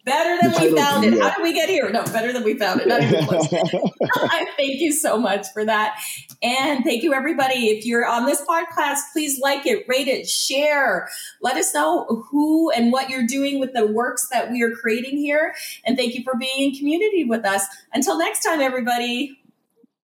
[0.08, 1.20] Better than we found it.
[1.20, 1.90] How did we get here?
[1.90, 2.88] No, better than we found it.
[2.88, 3.46] Not even close.
[4.56, 6.00] thank you so much for that.
[6.42, 7.68] And thank you, everybody.
[7.68, 11.08] If you're on this podcast, please like it, rate it, share.
[11.42, 15.18] Let us know who and what you're doing with the works that we are creating
[15.18, 15.54] here.
[15.84, 17.66] And thank you for being in community with us.
[17.92, 19.37] Until next time, everybody.